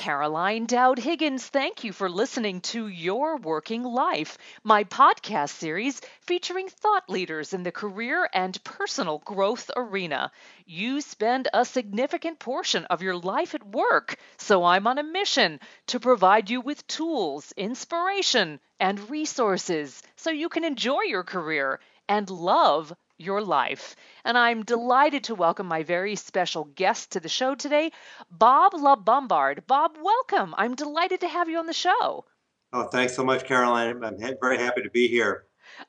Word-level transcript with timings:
Caroline 0.00 0.64
Dowd 0.64 0.98
Higgins. 0.98 1.46
Thank 1.46 1.84
you 1.84 1.92
for 1.92 2.08
listening 2.08 2.62
to 2.72 2.86
Your 2.86 3.36
Working 3.36 3.82
Life, 3.82 4.38
my 4.64 4.84
podcast 4.84 5.50
series 5.50 6.00
featuring 6.22 6.70
thought 6.70 7.10
leaders 7.10 7.52
in 7.52 7.64
the 7.64 7.70
career 7.70 8.26
and 8.32 8.64
personal 8.64 9.18
growth 9.18 9.70
arena. 9.76 10.32
You 10.64 11.02
spend 11.02 11.48
a 11.52 11.66
significant 11.66 12.38
portion 12.38 12.86
of 12.86 13.02
your 13.02 13.14
life 13.14 13.54
at 13.54 13.66
work, 13.66 14.16
so 14.38 14.64
I'm 14.64 14.86
on 14.86 14.96
a 14.96 15.02
mission 15.02 15.60
to 15.88 16.00
provide 16.00 16.48
you 16.48 16.62
with 16.62 16.86
tools, 16.86 17.52
inspiration, 17.54 18.58
and 18.80 19.10
resources 19.10 20.02
so 20.16 20.30
you 20.30 20.48
can 20.48 20.64
enjoy 20.64 21.02
your 21.02 21.24
career 21.24 21.78
and 22.08 22.30
love 22.30 22.90
your 23.20 23.42
life. 23.42 23.94
And 24.24 24.38
I'm 24.38 24.64
delighted 24.64 25.24
to 25.24 25.34
welcome 25.34 25.66
my 25.66 25.82
very 25.82 26.16
special 26.16 26.64
guest 26.64 27.12
to 27.12 27.20
the 27.20 27.28
show 27.28 27.54
today, 27.54 27.92
Bob 28.30 28.72
LaBombard. 28.72 29.66
Bob, 29.66 29.96
welcome. 30.02 30.54
I'm 30.56 30.74
delighted 30.74 31.20
to 31.20 31.28
have 31.28 31.48
you 31.48 31.58
on 31.58 31.66
the 31.66 31.72
show. 31.72 32.24
Oh, 32.72 32.84
thanks 32.84 33.14
so 33.14 33.24
much, 33.24 33.44
Caroline. 33.44 34.02
I'm 34.02 34.18
very 34.40 34.58
happy 34.58 34.82
to 34.82 34.90
be 34.90 35.08
here. 35.08 35.44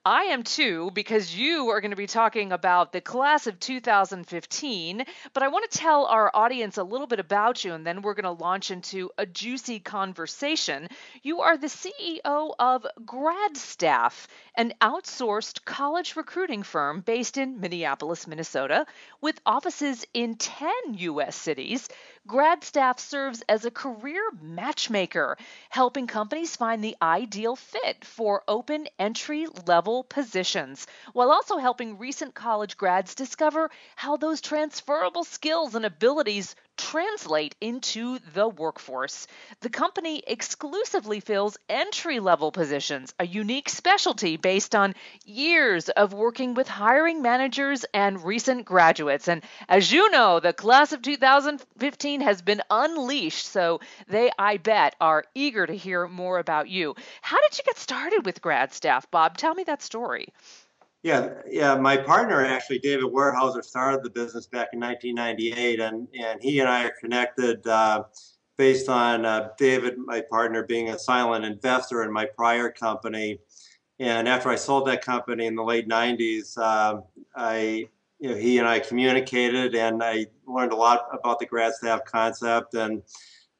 I 0.06 0.24
am 0.24 0.44
too, 0.44 0.92
because 0.94 1.36
you 1.36 1.70
are 1.70 1.82
going 1.82 1.92
to 1.92 1.98
be 1.98 2.08
talking 2.08 2.52
about 2.52 2.92
the 2.92 3.02
class 3.02 3.48
of 3.48 3.60
2015. 3.60 5.04
But 5.34 5.44
I 5.44 5.48
want 5.48 5.70
to 5.70 5.78
tell 5.78 6.06
our 6.06 6.32
audience 6.34 6.78
a 6.78 6.84
little 6.84 7.08
bit 7.08 7.20
about 7.20 7.64
you, 7.64 7.74
and 7.74 7.86
then 7.86 8.02
we're 8.02 8.14
going 8.14 8.24
to 8.24 8.44
launch 8.44 8.72
into 8.72 9.10
a 9.18 9.26
juicy 9.26 9.80
conversation. 9.80 10.88
You 11.24 11.42
are 11.42 11.58
the 11.58 11.68
CEO 11.68 12.54
of 12.60 12.86
GradStaff, 13.06 14.28
an 14.56 14.74
outsourced 14.82 15.66
college 15.66 16.16
recruiting 16.16 16.64
firm 16.64 17.02
based 17.02 17.38
in 17.38 17.60
Minneapolis, 17.60 18.28
Minnesota, 18.28 18.86
with 19.22 19.40
offices 19.46 20.06
in 20.14 20.36
10 20.36 20.72
U.S. 20.96 21.36
cities. 21.36 21.88
GradStaff 22.28 23.00
serves 23.00 23.42
as 23.50 23.66
a 23.66 23.72
career 23.72 24.22
matchmaker, 24.42 25.38
helping 25.70 26.06
companies 26.06 26.56
find 26.56 26.84
the 26.84 26.96
ideal 27.02 27.56
fit 27.56 28.06
for 28.06 28.44
open 28.48 28.88
entry 29.00 29.48
level 29.66 30.04
positions, 30.04 30.86
while 31.14 31.32
also 31.32 31.58
helping 31.58 31.98
recent 31.98 32.36
college 32.36 32.78
grads 32.78 33.16
discover 33.16 33.72
how 33.96 34.18
those 34.18 34.40
transferable 34.40 35.24
skills 35.24 35.74
and 35.74 35.84
abilities 35.86 36.56
translate 36.82 37.56
into 37.62 38.18
the 38.34 38.48
workforce. 38.48 39.28
The 39.62 39.70
company 39.70 40.24
exclusively 40.26 41.20
fills 41.20 41.58
entry 41.70 42.20
level 42.20 42.52
positions, 42.52 43.14
a 43.20 43.26
unique 43.26 43.70
specialty 43.70 44.36
based 44.38 44.74
on 44.74 44.96
years 45.24 45.90
of 45.90 46.14
working 46.14 46.56
with 46.56 46.68
hiring 46.68 47.22
managers 47.22 47.86
and 47.94 48.24
recent 48.24 48.66
graduates. 48.66 49.28
And 49.28 49.44
as 49.70 49.92
you 49.92 50.10
know, 50.10 50.40
the 50.40 50.54
class 50.54 50.92
of 50.92 51.04
2015 51.04 52.22
has 52.22 52.42
been 52.42 52.62
unleashed, 52.72 53.46
so 53.46 53.80
they, 54.08 54.32
I 54.40 54.58
bet, 54.58 54.96
are 55.00 55.26
eager 55.36 55.68
to 55.68 55.78
hear 55.78 56.08
more 56.08 56.40
about 56.40 56.68
you. 56.68 56.96
How 57.22 57.40
did 57.42 57.58
you 57.58 57.64
get 57.64 57.78
started 57.78 58.26
with 58.26 58.42
GradStaff, 58.42 59.06
Bob? 59.12 59.38
Tell 59.38 59.54
me 59.54 59.64
that 59.66 59.84
story. 59.84 60.30
Yeah, 61.04 61.34
yeah. 61.50 61.76
My 61.76 61.98
partner 61.98 62.46
actually, 62.46 62.80
David 62.80 63.06
Weyerhaeuser, 63.06 63.64
started 63.64 64.04
the 64.04 64.10
business 64.12 64.46
back 64.46 64.70
in 64.74 64.80
1998, 64.80 65.80
and 65.80 66.08
and 66.20 66.42
he 66.42 66.60
and 66.60 66.70
I 66.70 66.84
are 66.86 66.94
connected 67.00 67.66
uh, 67.66 68.04
based 68.58 68.88
on 68.88 69.26
uh, 69.26 69.50
David, 69.58 69.98
my 69.98 70.22
partner, 70.22 70.64
being 70.64 70.90
a 70.90 71.00
silent 71.00 71.44
investor 71.44 72.04
in 72.04 72.12
my 72.14 72.26
prior 72.38 72.70
company. 72.70 73.40
And 74.00 74.28
after 74.28 74.50
I 74.50 74.56
sold 74.56 74.88
that 74.88 75.04
company 75.04 75.46
in 75.48 75.56
the 75.56 75.64
late 75.64 75.88
90s, 75.88 76.58
uh, 76.58 76.96
um, 76.96 77.04
I, 77.36 77.88
you 78.20 78.30
know, 78.30 78.36
he 78.36 78.60
and 78.60 78.68
I 78.68 78.80
communicated, 78.80 79.74
and 79.76 80.04
I 80.04 80.28
learned 80.46 80.72
a 80.72 80.76
lot 80.76 81.08
about 81.14 81.40
the 81.40 81.48
grad 81.48 81.74
staff 81.74 82.06
concept 82.06 82.76
and 82.76 83.02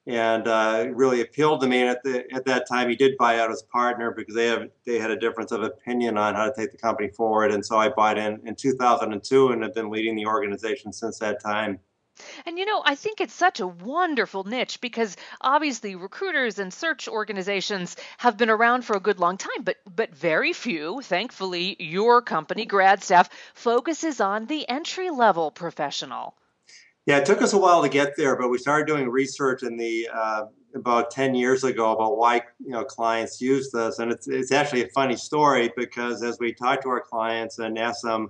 and 0.08 0.48
uh, 0.48 0.86
really 0.94 1.22
appealed 1.22 1.62
to 1.62 1.68
me. 1.68 1.82
And 1.82 1.90
at, 1.90 2.04
the, 2.04 2.34
at 2.34 2.46
that 2.46 2.68
time, 2.68 2.90
he 2.90 2.96
did 2.96 3.18
buy 3.18 3.40
out 3.40 3.50
his 3.50 3.62
partner 3.62 4.12
because 4.12 4.36
they 4.36 4.48
have 4.48 4.70
they 4.86 5.00
had 5.00 5.12
a 5.12 5.20
difference 5.20 5.52
of 5.52 5.62
opinion 5.62 6.18
on 6.18 6.36
how 6.36 6.46
to 6.46 6.54
take 6.56 6.72
the 6.72 6.78
company 6.78 7.10
forward. 7.10 7.52
And 7.52 7.66
so 7.66 7.78
I 7.78 7.90
bought 7.90 8.18
in 8.18 8.42
in 8.46 8.56
2002 8.56 9.50
and 9.50 9.64
have 9.64 9.76
been 9.76 9.90
leading 9.90 10.16
the 10.16 10.26
organization 10.26 10.92
since 10.92 11.20
that 11.20 11.42
time. 11.42 11.80
And 12.46 12.60
you 12.60 12.66
know, 12.66 12.84
I 12.86 12.96
think 12.96 13.22
it's 13.22 13.34
such 13.34 13.60
a 13.60 13.68
wonderful 13.68 14.44
niche 14.44 14.82
because 14.82 15.16
obviously 15.40 15.96
recruiters 15.96 16.60
and 16.60 16.74
search 16.74 17.08
organizations 17.08 17.96
have 18.18 18.38
been 18.38 18.50
around 18.50 18.84
for 18.84 18.96
a 18.96 19.00
good 19.00 19.20
long 19.20 19.38
time, 19.38 19.64
but 19.64 19.78
but 19.96 20.14
very 20.14 20.54
few, 20.54 21.02
thankfully, 21.02 21.78
your 21.80 22.22
company, 22.22 22.66
GradStaff, 22.66 23.30
focuses 23.54 24.20
on 24.20 24.46
the 24.46 24.68
entry 24.68 25.10
level 25.10 25.52
professional. 25.52 26.36
Yeah, 27.08 27.18
it 27.18 27.26
took 27.26 27.42
us 27.42 27.54
a 27.54 27.58
while 27.58 27.82
to 27.82 27.90
get 27.90 28.16
there, 28.16 28.36
but 28.36 28.50
we 28.50 28.58
started 28.58 28.86
doing 28.86 29.10
research 29.10 29.64
in 29.64 29.76
the 29.76 30.08
uh, 30.14 30.44
about 30.76 31.12
10 31.12 31.34
years 31.36 31.64
ago 31.64 31.92
about 31.92 32.18
why 32.18 32.42
you 32.60 32.70
know 32.70 32.84
clients 32.84 33.42
use 33.42 33.72
this, 33.72 34.00
and 34.00 34.12
it's 34.12 34.28
it's 34.28 34.52
actually 34.52 34.84
a 34.84 34.90
funny 34.90 35.16
story 35.16 35.72
because 35.76 36.22
as 36.22 36.38
we 36.40 36.54
talked 36.54 36.84
to 36.84 36.90
our 36.90 37.02
clients 37.02 37.60
and 37.60 37.78
asked 37.78 38.04
them 38.04 38.30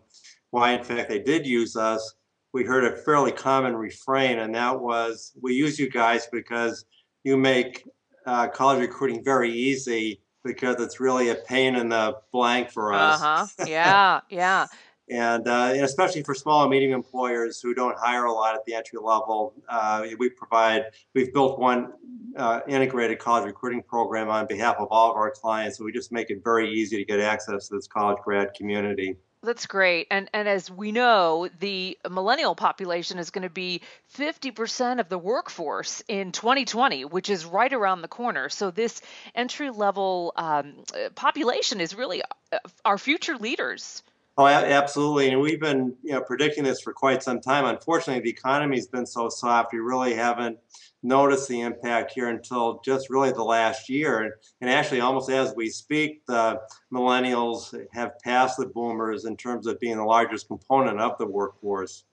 why 0.52 0.72
in 0.72 0.84
fact 0.84 1.10
they 1.10 1.20
did 1.20 1.46
use 1.46 1.76
us, 1.76 2.16
we 2.54 2.64
heard 2.64 2.86
a 2.86 2.96
fairly 2.96 3.32
common 3.32 3.76
refrain, 3.76 4.40
and 4.40 4.56
that 4.56 4.80
was, 4.80 5.34
"We 5.42 5.54
use 5.54 5.78
you 5.78 5.90
guys 5.90 6.28
because 6.32 6.86
you 7.24 7.36
make 7.38 7.86
uh, 8.26 8.48
college 8.48 8.80
recruiting 8.80 9.24
very 9.24 9.52
easy." 9.52 10.22
Because 10.44 10.82
it's 10.82 11.00
really 11.00 11.30
a 11.30 11.36
pain 11.36 11.76
in 11.76 11.90
the 11.90 12.16
blank 12.32 12.72
for 12.72 12.94
us. 12.94 13.22
Uh 13.22 13.46
huh. 13.60 13.68
Yeah. 13.68 14.22
Yeah 14.32 14.68
and, 15.12 15.48
uh, 15.48 15.72
and, 15.74 15.84
especially 15.84 16.24
for 16.24 16.34
small 16.34 16.62
and 16.62 16.72
medium 16.72 16.94
employers 16.94 17.60
who 17.60 17.74
don't 17.74 17.98
hire 18.00 18.26
a 18.26 18.32
lot 18.32 18.56
at 18.56 18.66
the 18.66 18.74
entry 18.74 18.98
level, 19.02 19.54
uh, 19.68 20.08
we 20.18 20.30
provide. 20.30 20.86
We've 21.14 21.34
built 21.34 21.60
one 21.60 21.94
uh, 22.38 22.62
integrated 22.68 23.20
college 23.20 23.46
recruiting 23.46 23.84
program 23.84 24.30
on 24.30 24.48
behalf 24.48 24.78
of 24.80 24.88
all 24.90 25.12
of 25.12 25.18
our 25.18 25.32
clients, 25.32 25.78
so 25.78 25.84
we 25.84 25.92
just 25.92 26.12
make 26.12 26.30
it 26.30 26.42
very 26.44 26.72
easy 26.72 26.98
to 26.98 27.06
get 27.06 27.20
access 27.20 27.68
to 27.68 27.76
this 27.76 27.88
college 27.88 28.20
grad 28.24 28.54
community. 28.54 29.18
That's 29.44 29.66
great. 29.66 30.08
And 30.12 30.30
and 30.34 30.48
as 30.48 30.70
we 30.70 30.92
know, 30.92 31.50
the 31.60 31.98
millennial 32.10 32.54
population 32.54 33.18
is 33.18 33.32
going 33.32 33.42
to 33.42 33.50
be 33.50 33.82
50% 34.16 35.00
of 35.00 35.10
the 35.10 35.18
workforce 35.18 36.04
in 36.08 36.32
2020, 36.32 37.06
which 37.06 37.30
is 37.30 37.44
right 37.44 37.74
around 37.74 38.04
the 38.04 38.08
corner. 38.08 38.50
So 38.50 38.70
this 38.70 39.02
entry 39.34 39.72
level 39.72 40.32
um, 40.36 40.84
population 41.16 41.82
is 41.82 41.96
really 41.96 42.22
uh, 42.22 42.60
our 42.86 43.00
future 43.00 43.36
leaders. 43.36 44.04
Oh, 44.42 44.48
absolutely. 44.48 45.30
And 45.30 45.40
we've 45.40 45.60
been, 45.60 45.96
you 46.02 46.14
know, 46.14 46.22
predicting 46.22 46.64
this 46.64 46.82
for 46.82 46.94
quite 46.94 47.22
some 47.22 47.42
time. 47.42 47.66
Unfortunately, 47.66 48.24
the 48.24 48.32
economy's 48.32 48.88
been 48.88 49.06
so 49.06 49.30
soft, 49.30 49.72
we 49.72 49.78
really 49.78 50.16
haven't 50.16 50.58
noticed 51.04 51.48
the 51.48 51.62
impact 51.62 52.14
here 52.14 52.28
until 52.28 52.82
just 52.84 53.12
really 53.12 53.32
the 53.32 53.44
last 53.44 53.88
year. 53.88 54.40
And 54.60 54.68
actually, 54.68 55.00
almost 55.00 55.30
as 55.30 55.54
we 55.56 55.70
speak, 55.70 56.26
the 56.26 56.60
millennials 56.92 57.80
have 57.94 58.18
passed 58.18 58.58
the 58.58 58.66
boomers 58.66 59.26
in 59.26 59.38
terms 59.38 59.68
of 59.68 59.80
being 59.80 59.98
the 59.98 60.06
largest 60.06 60.48
component 60.48 61.00
of 61.00 61.20
the 61.20 61.28
workforce. 61.28 62.04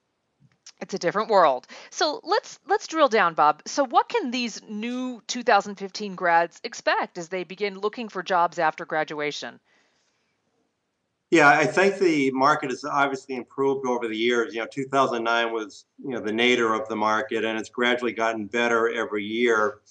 It's 0.79 0.93
a 0.93 0.99
different 0.99 1.31
world. 1.31 1.65
So 1.89 2.21
let's 2.23 2.59
let's 2.67 2.85
drill 2.85 3.09
down, 3.09 3.33
Bob. 3.33 3.63
So 3.65 3.83
what 3.83 4.07
can 4.07 4.29
these 4.29 4.61
new 4.69 5.23
2015 5.25 6.13
grads 6.13 6.61
expect 6.63 7.17
as 7.17 7.29
they 7.29 7.43
begin 7.43 7.79
looking 7.79 8.07
for 8.07 8.21
jobs 8.21 8.59
after 8.59 8.85
graduation? 8.85 9.59
Yeah, 11.31 11.47
I 11.47 11.65
think 11.65 11.99
the 11.99 12.31
market 12.31 12.71
has 12.71 12.83
obviously 12.83 13.35
improved 13.35 13.85
over 13.85 14.07
the 14.07 14.17
years. 14.17 14.53
You 14.53 14.61
know, 14.61 14.67
2009 14.71 15.53
was 15.53 15.85
you 16.03 16.11
know 16.11 16.19
the 16.19 16.31
nadir 16.31 16.73
of 16.73 16.87
the 16.89 16.95
market, 16.95 17.45
and 17.45 17.57
it's 17.59 17.69
gradually 17.69 18.13
gotten 18.13 18.47
better 18.47 18.89
every 18.89 19.23
year. 19.23 19.81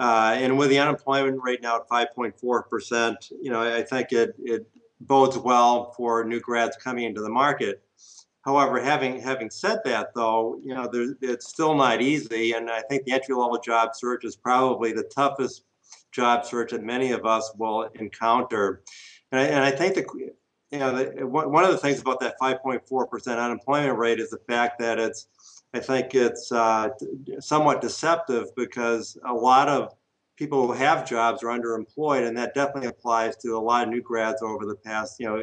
Uh, 0.00 0.34
and 0.36 0.56
with 0.58 0.70
the 0.70 0.78
unemployment 0.78 1.40
rate 1.42 1.62
now 1.62 1.76
at 1.76 1.88
5.4 1.88 2.68
percent, 2.68 3.30
you 3.40 3.50
know, 3.50 3.60
I 3.60 3.82
think 3.82 4.12
it 4.12 4.34
it 4.40 4.66
bodes 5.00 5.38
well 5.38 5.92
for 5.92 6.24
new 6.24 6.40
grads 6.40 6.76
coming 6.76 7.04
into 7.04 7.20
the 7.20 7.30
market. 7.30 7.82
However, 8.44 8.80
having 8.80 9.20
having 9.20 9.50
said 9.50 9.78
that, 9.84 10.08
though, 10.16 10.60
you 10.64 10.74
know, 10.74 10.90
it's 11.22 11.48
still 11.48 11.76
not 11.76 12.02
easy, 12.02 12.52
and 12.52 12.68
I 12.70 12.80
think 12.82 13.04
the 13.04 13.12
entry 13.12 13.36
level 13.36 13.60
job 13.60 13.90
search 13.94 14.24
is 14.24 14.34
probably 14.34 14.92
the 14.92 15.04
toughest 15.04 15.62
job 16.10 16.44
search 16.44 16.72
that 16.72 16.82
many 16.82 17.12
of 17.12 17.24
us 17.24 17.52
will 17.56 17.84
encounter. 17.94 18.82
And 19.30 19.40
I, 19.40 19.44
and 19.44 19.64
I 19.64 19.70
think 19.70 19.94
the 19.94 20.32
you 20.70 20.78
know, 20.78 20.94
the, 20.94 21.26
one 21.26 21.64
of 21.64 21.70
the 21.70 21.78
things 21.78 22.00
about 22.00 22.20
that 22.20 22.36
5.4% 22.40 23.38
unemployment 23.38 23.98
rate 23.98 24.20
is 24.20 24.30
the 24.30 24.40
fact 24.48 24.78
that 24.80 24.98
it's, 24.98 25.28
I 25.74 25.80
think 25.80 26.14
it's 26.14 26.52
uh, 26.52 26.90
somewhat 27.40 27.80
deceptive 27.80 28.54
because 28.54 29.18
a 29.24 29.32
lot 29.32 29.68
of 29.68 29.94
people 30.36 30.66
who 30.66 30.72
have 30.72 31.08
jobs 31.08 31.42
are 31.42 31.48
underemployed, 31.48 32.26
and 32.26 32.36
that 32.38 32.54
definitely 32.54 32.88
applies 32.88 33.36
to 33.36 33.56
a 33.56 33.58
lot 33.58 33.82
of 33.82 33.88
new 33.88 34.00
grads 34.00 34.40
over 34.40 34.66
the 34.66 34.76
past, 34.76 35.18
you 35.18 35.26
know, 35.26 35.42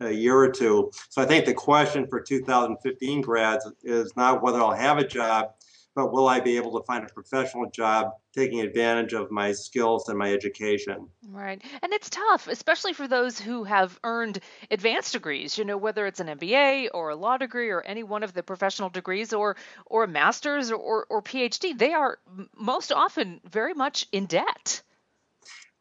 a 0.00 0.10
year 0.10 0.36
or 0.36 0.50
two. 0.50 0.90
So 1.08 1.20
I 1.20 1.26
think 1.26 1.46
the 1.46 1.54
question 1.54 2.06
for 2.06 2.20
2015 2.20 3.22
grads 3.22 3.70
is 3.82 4.14
not 4.16 4.42
whether 4.42 4.60
I'll 4.60 4.72
have 4.72 4.98
a 4.98 5.06
job, 5.06 5.54
but 5.96 6.12
will 6.12 6.28
I 6.28 6.40
be 6.40 6.58
able 6.58 6.78
to 6.78 6.84
find 6.84 7.02
a 7.02 7.12
professional 7.12 7.70
job 7.70 8.10
taking 8.34 8.60
advantage 8.60 9.14
of 9.14 9.30
my 9.30 9.50
skills 9.50 10.10
and 10.10 10.18
my 10.18 10.30
education? 10.30 11.08
Right. 11.30 11.60
And 11.82 11.92
it's 11.94 12.10
tough, 12.10 12.48
especially 12.48 12.92
for 12.92 13.08
those 13.08 13.40
who 13.40 13.64
have 13.64 13.98
earned 14.04 14.40
advanced 14.70 15.14
degrees, 15.14 15.56
you 15.56 15.64
know, 15.64 15.78
whether 15.78 16.06
it's 16.06 16.20
an 16.20 16.26
MBA 16.26 16.90
or 16.92 17.08
a 17.08 17.16
law 17.16 17.38
degree 17.38 17.70
or 17.70 17.80
any 17.80 18.02
one 18.02 18.22
of 18.22 18.34
the 18.34 18.42
professional 18.42 18.90
degrees 18.90 19.32
or 19.32 19.56
or 19.86 20.04
a 20.04 20.08
master's 20.08 20.70
or, 20.70 20.76
or, 20.76 21.06
or 21.08 21.22
PhD. 21.22 21.76
They 21.76 21.94
are 21.94 22.18
most 22.54 22.92
often 22.92 23.40
very 23.50 23.72
much 23.72 24.06
in 24.12 24.26
debt. 24.26 24.82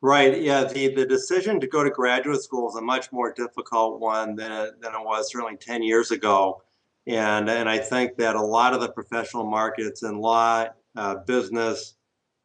Right. 0.01 0.41
Yeah. 0.41 0.63
The, 0.63 0.95
the 0.95 1.05
decision 1.05 1.59
to 1.59 1.67
go 1.67 1.83
to 1.83 1.89
graduate 1.89 2.41
school 2.41 2.69
is 2.69 2.75
a 2.75 2.81
much 2.81 3.11
more 3.11 3.33
difficult 3.33 3.99
one 3.99 4.35
than 4.35 4.71
than 4.79 4.93
it 4.93 5.03
was 5.03 5.29
certainly 5.29 5.57
10 5.57 5.83
years 5.83 6.11
ago. 6.11 6.61
And, 7.07 7.49
and 7.49 7.69
I 7.69 7.77
think 7.77 8.17
that 8.17 8.35
a 8.35 8.41
lot 8.41 8.73
of 8.73 8.81
the 8.81 8.89
professional 8.89 9.45
markets 9.45 10.03
in 10.03 10.19
law, 10.19 10.67
uh, 10.95 11.15
business, 11.27 11.95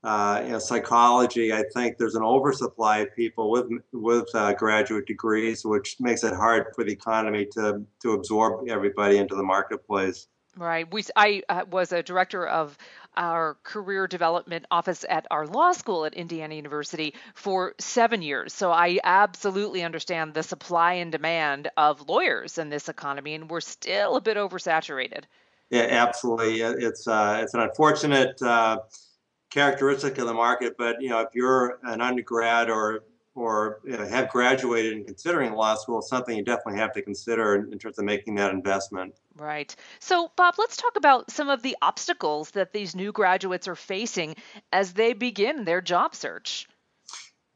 uh, 0.03 0.59
psychology, 0.59 1.53
I 1.53 1.65
think 1.75 1.99
there's 1.99 2.15
an 2.15 2.23
oversupply 2.23 2.99
of 2.99 3.15
people 3.15 3.51
with 3.51 3.67
with 3.93 4.29
uh, 4.35 4.55
graduate 4.55 5.07
degrees, 5.07 5.65
which 5.65 5.97
makes 6.01 6.25
it 6.25 6.35
hard 6.35 6.69
for 6.75 6.85
the 6.85 6.93
economy 6.93 7.47
to 7.53 7.85
to 8.03 8.13
absorb 8.13 8.69
everybody 8.69 9.19
into 9.19 9.35
the 9.35 9.43
marketplace. 9.43 10.29
Right. 10.57 10.91
We 10.93 11.05
I 11.17 11.43
uh, 11.49 11.65
was 11.71 11.93
a 11.93 12.03
director 12.03 12.47
of 12.47 12.77
our 13.17 13.57
career 13.63 14.07
development 14.07 14.67
office 14.71 15.05
at 15.09 15.27
our 15.31 15.47
law 15.47 15.73
school 15.73 16.05
at 16.05 16.15
Indiana 16.15 16.55
University 16.55 17.15
for 17.35 17.75
seven 17.79 18.23
years. 18.23 18.53
So 18.53 18.71
I 18.71 18.99
absolutely 19.05 19.83
understand 19.83 20.35
the 20.35 20.43
supply 20.43 20.95
and 20.95 21.13
demand 21.13 21.71
of 21.77 22.09
lawyers 22.09 22.59
in 22.59 22.71
this 22.71 22.89
economy, 22.89 23.35
and 23.35 23.51
we're 23.51 23.61
still 23.61 24.17
a 24.17 24.21
bit 24.21 24.37
oversaturated. 24.37 25.25
Yeah, 25.71 25.87
absolutely. 25.89 26.61
It's 26.61 27.07
uh, 27.07 27.41
it's 27.43 27.55
an 27.55 27.61
unfortunate 27.61 28.41
uh, 28.43 28.79
characteristic 29.51 30.19
of 30.19 30.27
the 30.27 30.35
market, 30.35 30.77
but 30.77 31.01
you 31.01 31.11
know, 31.11 31.21
if 31.21 31.29
you're 31.35 31.79
an 31.85 32.01
undergrad 32.01 32.71
or 32.71 33.05
or 33.35 33.81
you 33.85 33.97
know, 33.97 34.07
have 34.07 34.29
graduated 34.29 34.95
and 34.95 35.07
considering 35.07 35.53
law 35.53 35.75
school, 35.75 35.99
it's 35.99 36.09
something 36.09 36.37
you 36.37 36.45
definitely 36.45 36.81
have 36.81 36.93
to 36.93 37.03
consider 37.03 37.55
in, 37.55 37.73
in 37.73 37.79
terms 37.79 37.99
of 37.99 38.05
making 38.05 38.35
that 38.35 38.53
investment. 38.53 39.15
Right. 39.37 39.75
So, 40.01 40.31
Bob, 40.37 40.55
let's 40.59 40.77
talk 40.77 40.97
about 40.97 41.31
some 41.31 41.49
of 41.49 41.63
the 41.63 41.77
obstacles 41.81 42.51
that 42.53 42.73
these 42.73 42.97
new 42.97 43.13
graduates 43.13 43.69
are 43.69 43.77
facing 43.77 44.35
as 44.73 44.93
they 44.93 45.13
begin 45.13 45.65
their 45.65 45.81
job 45.81 46.15
search. 46.15 46.67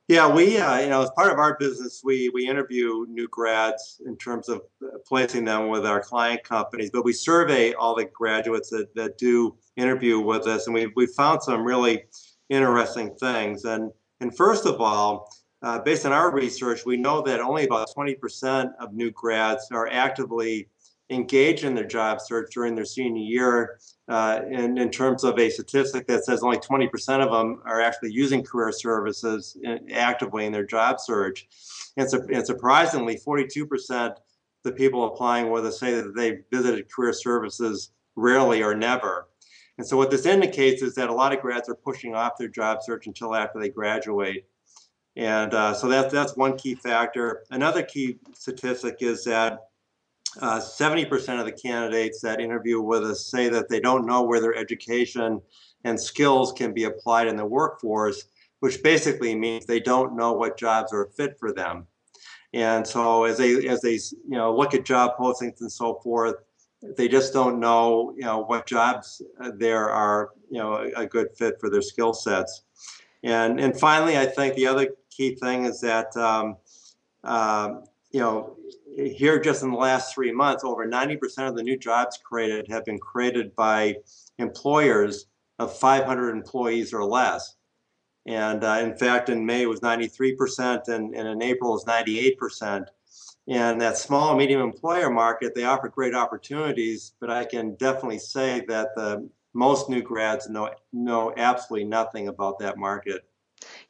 Yeah, 0.06 0.31
we, 0.32 0.59
uh, 0.59 0.81
you 0.81 0.88
know, 0.91 1.03
as 1.03 1.11
part 1.17 1.32
of 1.32 1.38
our 1.38 1.56
business, 1.59 2.03
we 2.05 2.29
we 2.35 2.47
interview 2.47 3.06
new 3.09 3.26
grads 3.29 4.03
in 4.05 4.19
terms 4.19 4.50
of 4.50 4.61
placing 5.06 5.47
them 5.47 5.69
with 5.69 5.87
our 5.87 6.03
client 6.03 6.44
companies, 6.44 6.91
but 6.91 7.06
we 7.06 7.15
survey 7.15 7.73
all 7.73 7.94
the 7.94 8.05
graduates 8.05 8.69
that, 8.69 8.94
that 8.97 9.17
do 9.17 9.56
interview 9.76 10.21
with 10.21 10.47
us, 10.47 10.67
and 10.67 10.75
we 10.75 10.93
we 10.94 11.06
found 11.06 11.43
some 11.43 11.65
really 11.65 12.05
interesting 12.50 13.15
things. 13.15 13.65
And 13.65 13.91
and 14.21 14.37
first 14.37 14.67
of 14.67 14.79
all, 14.79 15.31
uh, 15.62 15.79
based 15.79 16.05
on 16.05 16.12
our 16.12 16.31
research, 16.31 16.85
we 16.85 16.99
know 16.99 17.23
that 17.23 17.41
only 17.41 17.65
about 17.65 17.88
20% 17.97 18.73
of 18.79 18.93
new 18.93 19.11
grads 19.11 19.69
are 19.73 19.88
actively 19.88 20.69
engaged 21.14 21.64
in 21.64 21.75
their 21.75 21.87
job 21.87 22.20
search 22.20 22.52
during 22.52 22.75
their 22.75 22.84
senior 22.84 23.22
year. 23.22 23.78
Uh, 24.06 24.43
in, 24.50 24.76
in 24.76 24.90
terms 24.90 25.25
of 25.25 25.38
a 25.38 25.49
statistic 25.49 26.06
that 26.06 26.26
says 26.26 26.43
only 26.43 26.58
20% 26.58 26.90
of 27.25 27.31
them 27.31 27.62
are 27.64 27.81
actually 27.81 28.12
using 28.12 28.43
career 28.43 28.70
services 28.70 29.56
in, 29.62 29.90
actively 29.93 30.44
in 30.44 30.52
their 30.52 30.66
job 30.66 31.00
search. 31.00 31.49
And, 31.96 32.11
su- 32.11 32.28
and 32.31 32.44
surprisingly, 32.44 33.19
42% 33.26 34.11
of 34.11 34.19
the 34.62 34.72
people 34.72 35.06
applying 35.06 35.50
us 35.55 35.81
say 35.81 35.94
that 35.94 36.14
they 36.14 36.40
visited 36.52 36.90
career 36.93 37.14
services 37.14 37.93
rarely 38.14 38.62
or 38.62 38.75
never. 38.75 39.28
And 39.78 39.87
so 39.87 39.96
what 39.96 40.11
this 40.11 40.26
indicates 40.26 40.82
is 40.82 40.94
that 40.94 41.08
a 41.08 41.14
lot 41.14 41.32
of 41.32 41.40
grads 41.40 41.69
are 41.69 41.75
pushing 41.75 42.14
off 42.14 42.38
their 42.38 42.49
job 42.49 42.82
search 42.82 43.06
until 43.06 43.34
after 43.34 43.58
they 43.58 43.70
graduate. 43.70 44.44
And 45.16 45.55
uh, 45.55 45.75
so 45.75 45.88
that, 45.88 46.11
that's 46.11 46.37
one 46.37 46.56
key 46.56 46.75
factor. 46.75 47.44
Another 47.50 47.82
key 47.82 48.19
statistic 48.34 48.99
is 49.00 49.25
that 49.25 49.61
uh, 50.41 50.61
70% 50.61 51.39
of 51.39 51.47
the 51.47 51.53
candidates 51.53 52.21
that 52.21 52.41
interview 52.41 52.81
with 52.81 53.05
us 53.05 53.27
say 53.27 53.49
that 53.49 53.69
they 53.69 53.81
don't 53.81 54.07
know 54.07 54.23
where 54.23 54.41
their 54.41 54.55
education 54.55 55.41
and 55.85 56.01
skills 56.01 56.53
can 56.53 56.73
be 56.73 56.85
applied 56.85 57.29
in 57.29 57.37
the 57.37 57.45
workforce, 57.45 58.25
which 58.61 58.83
basically 58.83 59.35
means 59.35 59.67
they 59.67 59.81
don't 59.81 60.17
know 60.17 60.33
what 60.33 60.59
jobs 60.59 60.93
are 60.93 61.07
fit 61.17 61.39
for 61.39 61.53
them. 61.53 61.87
And 62.53 62.87
so 62.87 63.25
as 63.25 63.37
they 63.39 63.67
as 63.67 63.81
they 63.81 63.95
you 63.95 64.39
know 64.39 64.55
look 64.55 64.75
at 64.75 64.85
job 64.85 65.17
postings 65.19 65.61
and 65.61 65.71
so 65.71 65.95
forth, 66.05 66.37
they 66.97 67.09
just 67.09 67.33
don't 67.33 67.59
know 67.59 68.15
you 68.17 68.23
know 68.23 68.45
what 68.45 68.67
jobs 68.67 69.21
there 69.55 69.91
are 69.91 70.31
you 70.51 70.59
know 70.59 70.75
a, 70.75 71.03
a 71.03 71.07
good 71.07 71.29
fit 71.37 71.59
for 71.61 71.69
their 71.69 71.83
skill 71.83 72.15
sets. 72.15 72.63
And 73.25 73.59
and 73.59 73.79
finally, 73.79 74.17
I 74.17 74.27
think 74.27 74.55
the 74.55 74.69
other 74.69 74.89
key 75.11 75.35
thing 75.35 75.65
is 75.65 75.81
that 75.81 76.17
um, 76.17 76.57
uh, 77.25 77.81
you 78.14 78.20
know 78.20 78.56
here 78.96 79.40
just 79.40 79.64
in 79.64 79.72
the 79.72 79.76
last 79.76 80.14
three 80.14 80.31
months, 80.31 80.62
over 80.62 80.87
90% 80.87 81.49
of 81.49 81.56
the 81.56 81.64
new 81.64 81.76
jobs 81.76 82.16
created 82.16 82.69
have 82.69 82.84
been 82.84 82.99
created 83.00 83.52
by 83.56 83.96
employers 84.38 85.26
of 85.58 85.76
500 85.76 86.31
employees 86.31 86.94
or 86.94 87.05
less. 87.05 87.56
And 88.26 88.62
uh, 88.62 88.78
in 88.81 88.96
fact, 88.96 89.31
in 89.31 89.44
May 89.44 89.62
it 89.62 89.69
was 89.69 89.81
93%, 89.81 90.87
and, 90.87 91.12
and 91.12 91.28
in 91.28 91.43
April 91.43 91.70
it 91.70 91.84
was 91.84 91.84
98%. 91.87 92.87
And 93.49 93.81
that 93.81 93.99
small 93.99 94.37
medium 94.37 94.62
employer 94.62 95.11
market, 95.11 95.52
they 95.56 95.64
offer 95.64 95.88
great 95.88 96.14
opportunities, 96.14 97.14
but 97.20 97.31
I 97.31 97.44
can 97.44 97.75
definitely 97.75 98.20
say 98.20 98.64
that 98.69 98.94
the 98.94 99.28
most 99.55 99.90
new 99.90 100.02
grads 100.02 100.49
know 100.49 100.70
know 100.93 101.34
absolutely 101.37 101.88
nothing 101.88 102.28
about 102.28 102.61
that 102.61 102.78
market. 102.78 103.28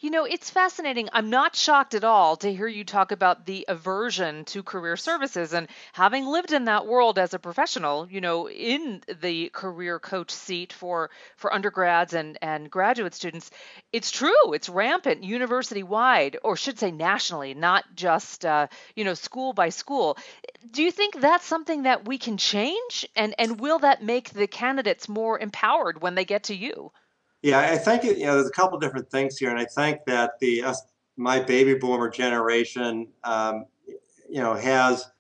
You 0.01 0.11
know, 0.11 0.25
it's 0.25 0.51
fascinating. 0.51 1.09
I'm 1.13 1.31
not 1.31 1.57
shocked 1.57 1.95
at 1.95 2.05
all 2.05 2.37
to 2.37 2.53
hear 2.55 2.69
you 2.69 2.85
talk 2.85 3.11
about 3.11 3.45
the 3.47 3.65
aversion 3.69 4.45
to 4.47 4.63
career 4.63 4.97
services 4.97 5.53
and 5.53 5.67
having 5.93 6.27
lived 6.27 6.53
in 6.53 6.67
that 6.67 6.87
world 6.87 7.19
as 7.19 7.35
a 7.35 7.39
professional, 7.41 8.09
you 8.09 8.21
know, 8.21 8.49
in 8.49 9.03
the 9.21 9.49
career 9.49 9.99
coach 9.99 10.31
seat 10.31 10.73
for 10.73 11.11
for 11.37 11.53
undergrads 11.53 12.15
and 12.15 12.39
and 12.41 12.71
graduate 12.71 13.15
students, 13.15 13.51
it's 13.93 14.11
true. 14.13 14.53
It's 14.53 14.69
rampant 14.69 15.25
university 15.25 15.83
wide 15.83 16.37
or 16.45 16.57
should 16.57 16.79
say 16.79 16.93
nationally, 16.93 17.55
not 17.55 17.85
just 17.97 18.45
uh, 18.45 18.69
you 18.95 19.03
know, 19.05 19.15
school 19.15 19.53
by 19.55 19.71
school. 19.71 20.19
Do 20.71 20.83
you 20.85 20.93
think 20.93 21.21
that's 21.21 21.47
something 21.47 21.83
that 21.83 22.07
we 22.07 22.19
can 22.19 22.37
change 22.37 23.09
and 23.17 23.35
and 23.39 23.59
will 23.59 23.81
that 23.81 24.03
make 24.05 24.31
the 24.31 24.47
candidates 24.47 25.09
more 25.09 25.39
empowered 25.39 26.01
when 26.01 26.15
they 26.15 26.25
get 26.25 26.45
to 26.45 26.55
you? 26.55 26.93
Yeah, 27.45 27.59
I 27.59 27.77
think 27.77 28.05
you 28.05 28.25
know 28.25 28.37
there's 28.37 28.49
a 28.49 28.53
couple 28.53 28.79
different 28.79 29.11
things 29.11 29.37
here, 29.37 29.51
and 29.51 29.59
I 29.59 29.67
think 29.67 30.07
that 30.07 30.39
the 30.41 30.63
uh, 30.63 30.75
my 31.19 31.41
baby 31.41 31.75
boomer 31.75 32.09
generation, 32.09 33.07
um, 33.23 33.67
you 34.31 34.41
know, 34.41 34.55
has 34.55 35.11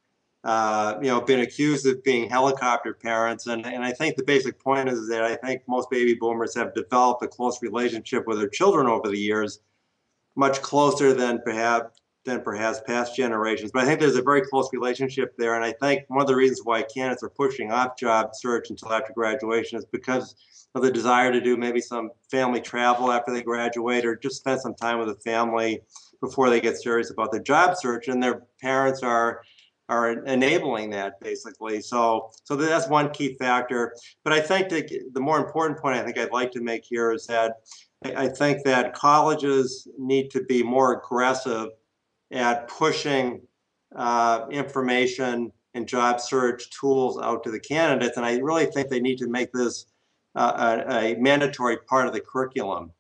uh, 0.42 0.94
you 1.02 1.08
know 1.08 1.20
been 1.20 1.40
accused 1.40 1.86
of 1.86 2.02
being 2.02 2.30
helicopter 2.30 2.94
parents, 2.94 3.46
and 3.46 3.66
and 3.66 3.84
I 3.84 3.92
think 3.92 4.16
the 4.16 4.24
basic 4.24 4.58
point 4.58 4.88
is 4.88 5.06
that 5.10 5.22
I 5.22 5.34
think 5.36 5.64
most 5.68 5.90
baby 5.90 6.14
boomers 6.14 6.54
have 6.54 6.72
developed 6.72 7.22
a 7.22 7.28
close 7.28 7.60
relationship 7.60 8.26
with 8.26 8.38
their 8.38 8.48
children 8.48 8.86
over 8.86 9.08
the 9.08 9.18
years, 9.18 9.60
much 10.34 10.62
closer 10.62 11.12
than 11.12 11.42
perhaps 11.44 12.00
than 12.24 12.40
perhaps 12.40 12.80
past 12.86 13.14
generations. 13.14 13.70
But 13.70 13.82
I 13.82 13.84
think 13.84 14.00
there's 14.00 14.16
a 14.16 14.22
very 14.22 14.40
close 14.40 14.70
relationship 14.72 15.34
there, 15.36 15.56
and 15.56 15.64
I 15.64 15.72
think 15.72 16.04
one 16.08 16.22
of 16.22 16.26
the 16.26 16.36
reasons 16.36 16.62
why 16.64 16.84
candidates 16.84 17.22
are 17.22 17.28
pushing 17.28 17.70
off 17.70 17.98
job 17.98 18.30
search 18.32 18.70
until 18.70 18.94
after 18.94 19.12
graduation 19.12 19.76
is 19.76 19.84
because 19.84 20.36
the 20.82 20.90
desire 20.90 21.30
to 21.30 21.40
do 21.40 21.56
maybe 21.56 21.80
some 21.80 22.10
family 22.30 22.60
travel 22.60 23.12
after 23.12 23.32
they 23.32 23.42
graduate 23.42 24.04
or 24.04 24.16
just 24.16 24.36
spend 24.36 24.60
some 24.60 24.74
time 24.74 24.98
with 24.98 25.08
the 25.08 25.20
family 25.20 25.80
before 26.20 26.50
they 26.50 26.60
get 26.60 26.76
serious 26.76 27.10
about 27.10 27.30
their 27.30 27.42
job 27.42 27.76
search 27.76 28.08
and 28.08 28.22
their 28.22 28.42
parents 28.60 29.02
are 29.02 29.42
are 29.88 30.24
enabling 30.24 30.90
that 30.90 31.20
basically. 31.20 31.80
So 31.80 32.30
so 32.44 32.56
that's 32.56 32.88
one 32.88 33.10
key 33.10 33.34
factor. 33.34 33.94
But 34.24 34.32
i 34.32 34.40
think 34.40 34.68
that 34.70 34.90
the 35.12 35.20
more 35.20 35.38
important 35.38 35.78
point 35.78 35.96
i 35.96 36.02
think 36.02 36.18
i'd 36.18 36.32
like 36.32 36.50
to 36.52 36.60
make 36.60 36.84
here 36.84 37.12
is 37.12 37.26
that 37.26 37.56
i 38.16 38.26
think 38.26 38.64
that 38.64 38.94
colleges 38.94 39.86
need 39.98 40.30
to 40.30 40.42
be 40.44 40.62
more 40.62 40.98
aggressive 40.98 41.68
at 42.32 42.68
pushing 42.68 43.40
uh, 43.96 44.46
information 44.50 45.52
and 45.74 45.86
job 45.86 46.20
search 46.20 46.68
tools 46.70 47.20
out 47.20 47.44
to 47.44 47.50
the 47.50 47.60
candidates 47.60 48.16
and 48.16 48.26
i 48.26 48.36
really 48.38 48.66
think 48.66 48.88
they 48.88 49.00
need 49.00 49.18
to 49.18 49.28
make 49.28 49.52
this 49.52 49.86
uh, 50.34 50.82
a, 50.86 51.12
a, 51.12 51.16
mandatory 51.16 51.76
part 51.76 52.06
of 52.06 52.12
the 52.12 52.20
curriculum. 52.20 52.90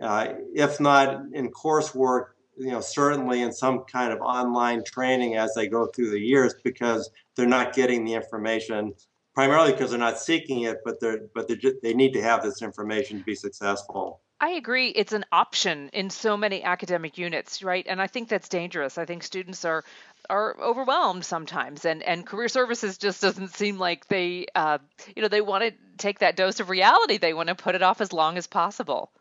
Uh, 0.00 0.34
if 0.54 0.80
not 0.80 1.24
in 1.32 1.50
coursework, 1.50 2.28
you 2.56 2.70
know, 2.70 2.80
certainly 2.80 3.42
in 3.42 3.52
some 3.52 3.84
kind 3.84 4.12
of 4.12 4.20
online 4.20 4.82
training 4.84 5.36
as 5.36 5.54
they 5.54 5.68
go 5.68 5.86
through 5.86 6.10
the 6.10 6.20
years 6.20 6.54
because 6.62 7.10
they're 7.36 7.46
not 7.46 7.74
getting 7.74 8.04
the 8.04 8.14
information 8.14 8.94
primarily 9.34 9.72
because 9.72 9.90
they're 9.90 9.98
not 9.98 10.18
seeking 10.18 10.62
it, 10.62 10.78
but 10.84 11.00
they're 11.00 11.20
but 11.34 11.48
just, 11.60 11.76
they 11.82 11.94
need 11.94 12.12
to 12.12 12.22
have 12.22 12.42
this 12.42 12.62
information 12.62 13.18
to 13.18 13.24
be 13.24 13.34
successful. 13.34 14.20
I 14.40 14.50
agree. 14.50 14.88
It's 14.88 15.12
an 15.12 15.24
option 15.32 15.90
in 15.92 16.10
so 16.10 16.36
many 16.36 16.62
academic 16.62 17.18
units, 17.18 17.62
right? 17.62 17.84
And 17.88 18.00
I 18.00 18.06
think 18.06 18.28
that's 18.28 18.48
dangerous. 18.48 18.98
I 18.98 19.04
think 19.04 19.24
students 19.24 19.64
are 19.64 19.84
are 20.30 20.56
overwhelmed 20.60 21.24
sometimes, 21.24 21.84
and 21.84 22.02
and 22.02 22.26
career 22.26 22.48
services 22.48 22.98
just 22.98 23.20
doesn't 23.20 23.54
seem 23.54 23.78
like 23.78 24.06
they, 24.06 24.46
uh, 24.54 24.78
you 25.16 25.22
know, 25.22 25.28
they 25.28 25.40
want 25.40 25.64
to 25.64 25.72
take 25.98 26.20
that 26.20 26.36
dose 26.36 26.60
of 26.60 26.70
reality. 26.70 27.18
They 27.18 27.34
want 27.34 27.48
to 27.48 27.54
put 27.54 27.74
it 27.74 27.82
off 27.82 28.00
as 28.00 28.12
long 28.12 28.36
as 28.38 28.46
possible. 28.46 29.12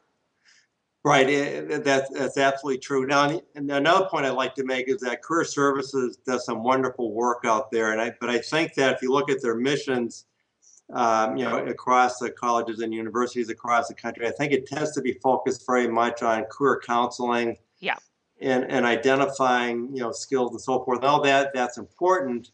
Right, 1.07 1.29
it, 1.29 1.85
that's 1.85 2.09
that's 2.09 2.37
absolutely 2.37 2.79
true. 2.79 3.05
Now, 3.05 3.39
another 3.55 4.07
point 4.09 4.25
I'd 4.25 4.31
like 4.31 4.55
to 4.55 4.65
make 4.65 4.89
is 4.89 4.99
that 5.01 5.21
Career 5.21 5.45
Services 5.45 6.17
does 6.17 6.43
some 6.43 6.63
wonderful 6.63 7.13
work 7.13 7.45
out 7.45 7.71
there, 7.71 7.93
and 7.93 8.01
I 8.01 8.11
but 8.19 8.29
I 8.29 8.39
think 8.39 8.73
that 8.73 8.95
if 8.95 9.01
you 9.01 9.11
look 9.11 9.31
at 9.31 9.41
their 9.41 9.55
missions, 9.55 10.25
um, 10.91 11.37
you 11.37 11.45
know, 11.45 11.65
across 11.65 12.19
the 12.19 12.29
colleges 12.29 12.79
and 12.79 12.93
universities 12.93 13.49
across 13.49 13.87
the 13.87 13.93
country, 13.93 14.27
I 14.27 14.31
think 14.31 14.51
it 14.51 14.67
tends 14.67 14.91
to 14.93 15.01
be 15.01 15.13
focused 15.13 15.65
very 15.65 15.87
much 15.87 16.23
on 16.23 16.43
career 16.45 16.81
counseling, 16.85 17.55
yeah, 17.79 17.95
and 18.41 18.69
and 18.69 18.85
identifying 18.85 19.95
you 19.95 20.01
know 20.01 20.11
skills 20.11 20.51
and 20.51 20.59
so 20.59 20.83
forth. 20.83 21.05
All 21.05 21.21
that 21.21 21.53
that's 21.53 21.77
important, 21.77 22.51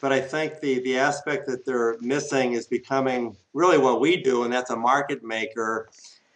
but 0.00 0.12
I 0.12 0.20
think 0.20 0.60
the 0.60 0.80
the 0.80 0.98
aspect 0.98 1.46
that 1.46 1.64
they're 1.64 1.96
missing 2.00 2.52
is 2.52 2.66
becoming 2.66 3.36
really 3.52 3.78
what 3.78 4.00
we 4.00 4.22
do, 4.22 4.44
and 4.44 4.52
that's 4.52 4.70
a 4.70 4.76
market 4.76 5.22
maker. 5.22 5.88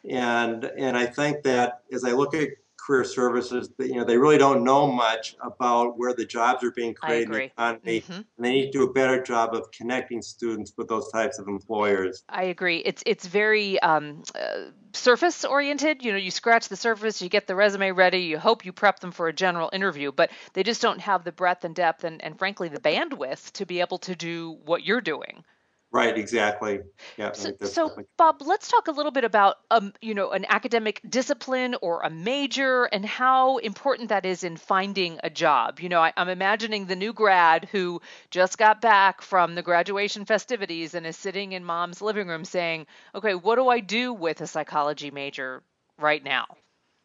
And 0.09 0.65
and 0.65 0.97
I 0.97 1.07
think 1.07 1.43
that 1.45 1.83
as 1.93 2.05
I 2.05 2.13
look 2.13 2.35
at 2.35 2.49
career 2.85 3.05
services, 3.05 3.71
you 3.79 3.95
know, 3.95 4.05
they 4.05 4.17
really 4.17 4.39
don't 4.39 4.65
know 4.65 4.91
much 4.91 5.37
about 5.41 5.99
where 5.99 6.15
the 6.15 6.25
jobs 6.25 6.65
are 6.65 6.73
being 6.73 6.95
created 6.95 7.29
in 7.29 7.33
the 7.33 7.45
economy, 7.45 8.01
mm-hmm. 8.01 8.13
and 8.13 8.25
they 8.39 8.51
need 8.51 8.67
to 8.67 8.79
do 8.79 8.85
a 8.85 8.93
better 8.93 9.23
job 9.23 9.55
of 9.55 9.71
connecting 9.71 10.21
students 10.21 10.73
with 10.77 10.89
those 10.89 11.11
types 11.11 11.39
of 11.39 11.47
employers. 11.49 12.25
I 12.29 12.45
agree. 12.45 12.79
It's 12.79 13.03
it's 13.07 13.27
very 13.27 13.81
um, 13.81 14.25
uh, 14.35 14.71
surface 14.93 15.45
oriented. 15.45 16.05
You 16.05 16.13
know, 16.13 16.19
you 16.19 16.31
scratch 16.31 16.69
the 16.69 16.77
surface, 16.77 17.23
you 17.23 17.29
get 17.29 17.47
the 17.47 17.55
resume 17.55 17.93
ready, 17.93 18.23
you 18.23 18.39
hope 18.39 18.65
you 18.65 18.73
prep 18.73 19.01
them 19.01 19.13
for 19.13 19.29
a 19.29 19.33
general 19.33 19.71
interview, 19.73 20.13
but 20.13 20.31
they 20.53 20.63
just 20.63 20.83
don't 20.83 21.01
have 21.01 21.25
the 21.25 21.33
breadth 21.33 21.65
and 21.65 21.75
depth 21.75 22.05
and, 22.05 22.23
and 22.23 22.39
frankly 22.39 22.69
the 22.69 22.81
bandwidth 22.81 23.53
to 23.53 23.67
be 23.67 23.81
able 23.81 23.99
to 23.99 24.15
do 24.17 24.59
what 24.65 24.85
you're 24.85 25.01
doing. 25.01 25.45
Right, 25.93 26.17
exactly. 26.17 26.81
Yeah. 27.19 27.33
So, 27.33 27.53
so 27.63 27.93
Bob, 28.17 28.41
let's 28.41 28.69
talk 28.69 28.89
a 28.89 28.93
little 28.93 29.13
bit 29.13 29.25
about 29.25 29.57
um, 29.71 29.93
you 30.01 30.15
know, 30.15 30.31
an 30.31 30.47
academic 30.49 31.03
discipline 31.07 31.77
or 31.83 32.01
a 32.01 32.09
major 32.09 32.85
and 32.85 33.05
how 33.05 33.59
important 33.59 34.09
that 34.09 34.25
is 34.25 34.43
in 34.43 34.57
finding 34.57 35.19
a 35.23 35.29
job. 35.29 35.81
You 35.81 35.91
know, 35.91 36.01
I, 36.01 36.13
I'm 36.17 36.31
imagining 36.31 36.87
the 36.87 36.97
new 36.97 37.13
grad 37.13 37.69
who 37.73 38.01
just 38.31 38.57
got 38.57 38.81
back 38.81 39.21
from 39.21 39.55
the 39.55 39.63
graduation 39.63 40.25
festivities 40.25 40.95
and 40.95 41.07
is 41.07 41.17
sitting 41.17 41.53
in 41.53 41.63
mom's 41.65 42.01
living 42.01 42.29
room 42.29 42.47
saying, 42.47 42.87
"Okay, 43.15 43.35
what 43.35 43.57
do 43.57 43.69
I 43.69 43.81
do 43.81 44.15
with 44.15 44.41
a 44.41 44.47
psychology 44.47 45.11
major 45.11 45.63
right 45.99 46.25
now?" 46.25 46.47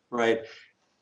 Right. 0.09 0.41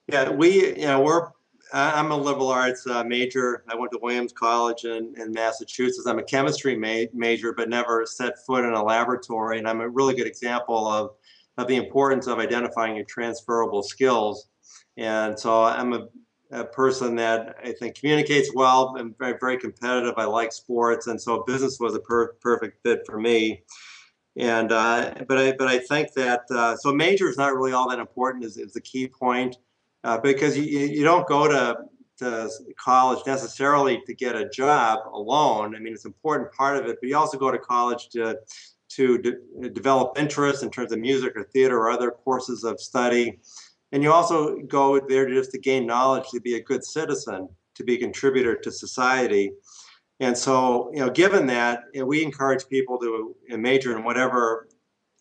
Yeah, 0.08 0.32
we 0.32 0.68
you 0.76 0.86
know 0.86 1.02
we're 1.02 1.30
I'm 1.74 2.12
a 2.12 2.18
liberal 2.18 2.50
arts 2.50 2.86
uh, 2.88 3.04
major. 3.04 3.64
I 3.68 3.76
went 3.76 3.92
to 3.92 4.00
Williams 4.02 4.32
College 4.32 4.86
in, 4.86 5.14
in 5.18 5.32
Massachusetts. 5.32 6.08
I'm 6.08 6.20
a 6.20 6.24
chemistry 6.24 6.76
ma- 6.76 7.10
major, 7.14 7.54
but 7.54 7.70
never 7.70 8.06
set 8.06 8.34
foot 8.46 8.64
in 8.64 8.74
a 8.74 8.84
laboratory. 8.84 9.58
And 9.58 9.68
I'm 9.68 9.82
a 9.82 9.90
really 9.90 10.14
good 10.14 10.28
example 10.28 10.88
of, 10.88 11.12
of 11.58 11.68
the 11.68 11.76
importance 11.76 12.28
of 12.28 12.40
identifying 12.40 12.96
your 12.96 13.06
transferable 13.06 13.84
skills. 13.84 14.50
And 14.98 15.38
so 15.38 15.64
I'm 15.64 15.94
a, 15.94 16.08
a 16.52 16.66
person 16.66 17.16
that 17.16 17.56
I 17.64 17.72
think 17.74 17.96
communicates 17.96 18.52
well 18.54 18.96
and 18.98 19.18
very, 19.18 19.36
very 19.40 19.58
competitive. 19.58 20.14
I 20.18 20.26
like 20.26 20.54
sports. 20.54 21.08
And 21.08 21.20
so 21.20 21.44
business 21.44 21.80
was 21.80 21.96
a 21.96 22.00
per- 22.00 22.34
perfect 22.34 22.84
fit 22.84 23.02
for 23.06 23.20
me. 23.20 23.64
And 24.38 24.72
uh, 24.72 25.14
but 25.30 25.38
I 25.38 25.54
but 25.54 25.70
I 25.70 25.80
think 25.80 26.12
that 26.14 26.42
uh, 26.52 26.76
so 26.76 26.94
major 26.94 27.30
is 27.30 27.38
not 27.38 27.56
really 27.56 27.72
all 27.72 27.90
that 27.90 28.00
important 28.00 28.44
is, 28.44 28.58
is 28.58 28.74
the 28.74 28.82
key 28.82 29.08
point 29.08 29.56
uh, 30.06 30.20
because 30.20 30.56
you, 30.56 30.64
you 30.64 31.04
don't 31.04 31.28
go 31.28 31.48
to, 31.48 31.78
to 32.20 32.50
college 32.78 33.26
necessarily 33.26 34.02
to 34.06 34.14
get 34.14 34.36
a 34.36 34.48
job 34.50 35.00
alone. 35.12 35.76
I 35.76 35.80
mean, 35.80 35.94
it's 35.94 36.06
an 36.06 36.10
important 36.12 36.52
part 36.54 36.78
of 36.78 36.86
it, 36.86 36.98
but 37.02 37.10
you 37.10 37.18
also 37.18 37.38
go 37.38 37.52
to 37.52 37.60
college 37.60 38.10
to 38.10 38.38
to 38.88 39.18
de- 39.18 39.70
develop 39.72 40.18
interest 40.18 40.64
in 40.64 40.70
terms 40.70 40.92
of 40.92 41.00
music 41.00 41.36
or 41.36 41.44
theater 41.44 41.78
or 41.78 41.90
other 41.90 42.12
courses 42.12 42.64
of 42.64 42.80
study. 42.80 43.40
And 43.92 44.04
you 44.04 44.14
also 44.14 44.58
go 44.60 45.00
there 45.00 45.28
just 45.28 45.52
to 45.52 45.60
gain 45.60 45.86
knowledge, 45.86 46.30
to 46.30 46.40
be 46.40 46.56
a 46.56 46.64
good 46.64 46.84
citizen, 46.84 47.50
to 47.74 47.84
be 47.84 47.96
a 47.96 47.98
contributor 47.98 48.56
to 48.56 48.72
society. 48.72 49.52
And 50.20 50.38
so, 50.38 50.92
you 50.94 51.00
know, 51.00 51.10
given 51.10 51.48
that, 51.48 51.86
you 51.94 52.02
know, 52.02 52.06
we 52.06 52.24
encourage 52.24 52.70
people 52.70 52.98
to 53.00 53.36
major 53.58 53.98
in 53.98 54.04
whatever 54.04 54.68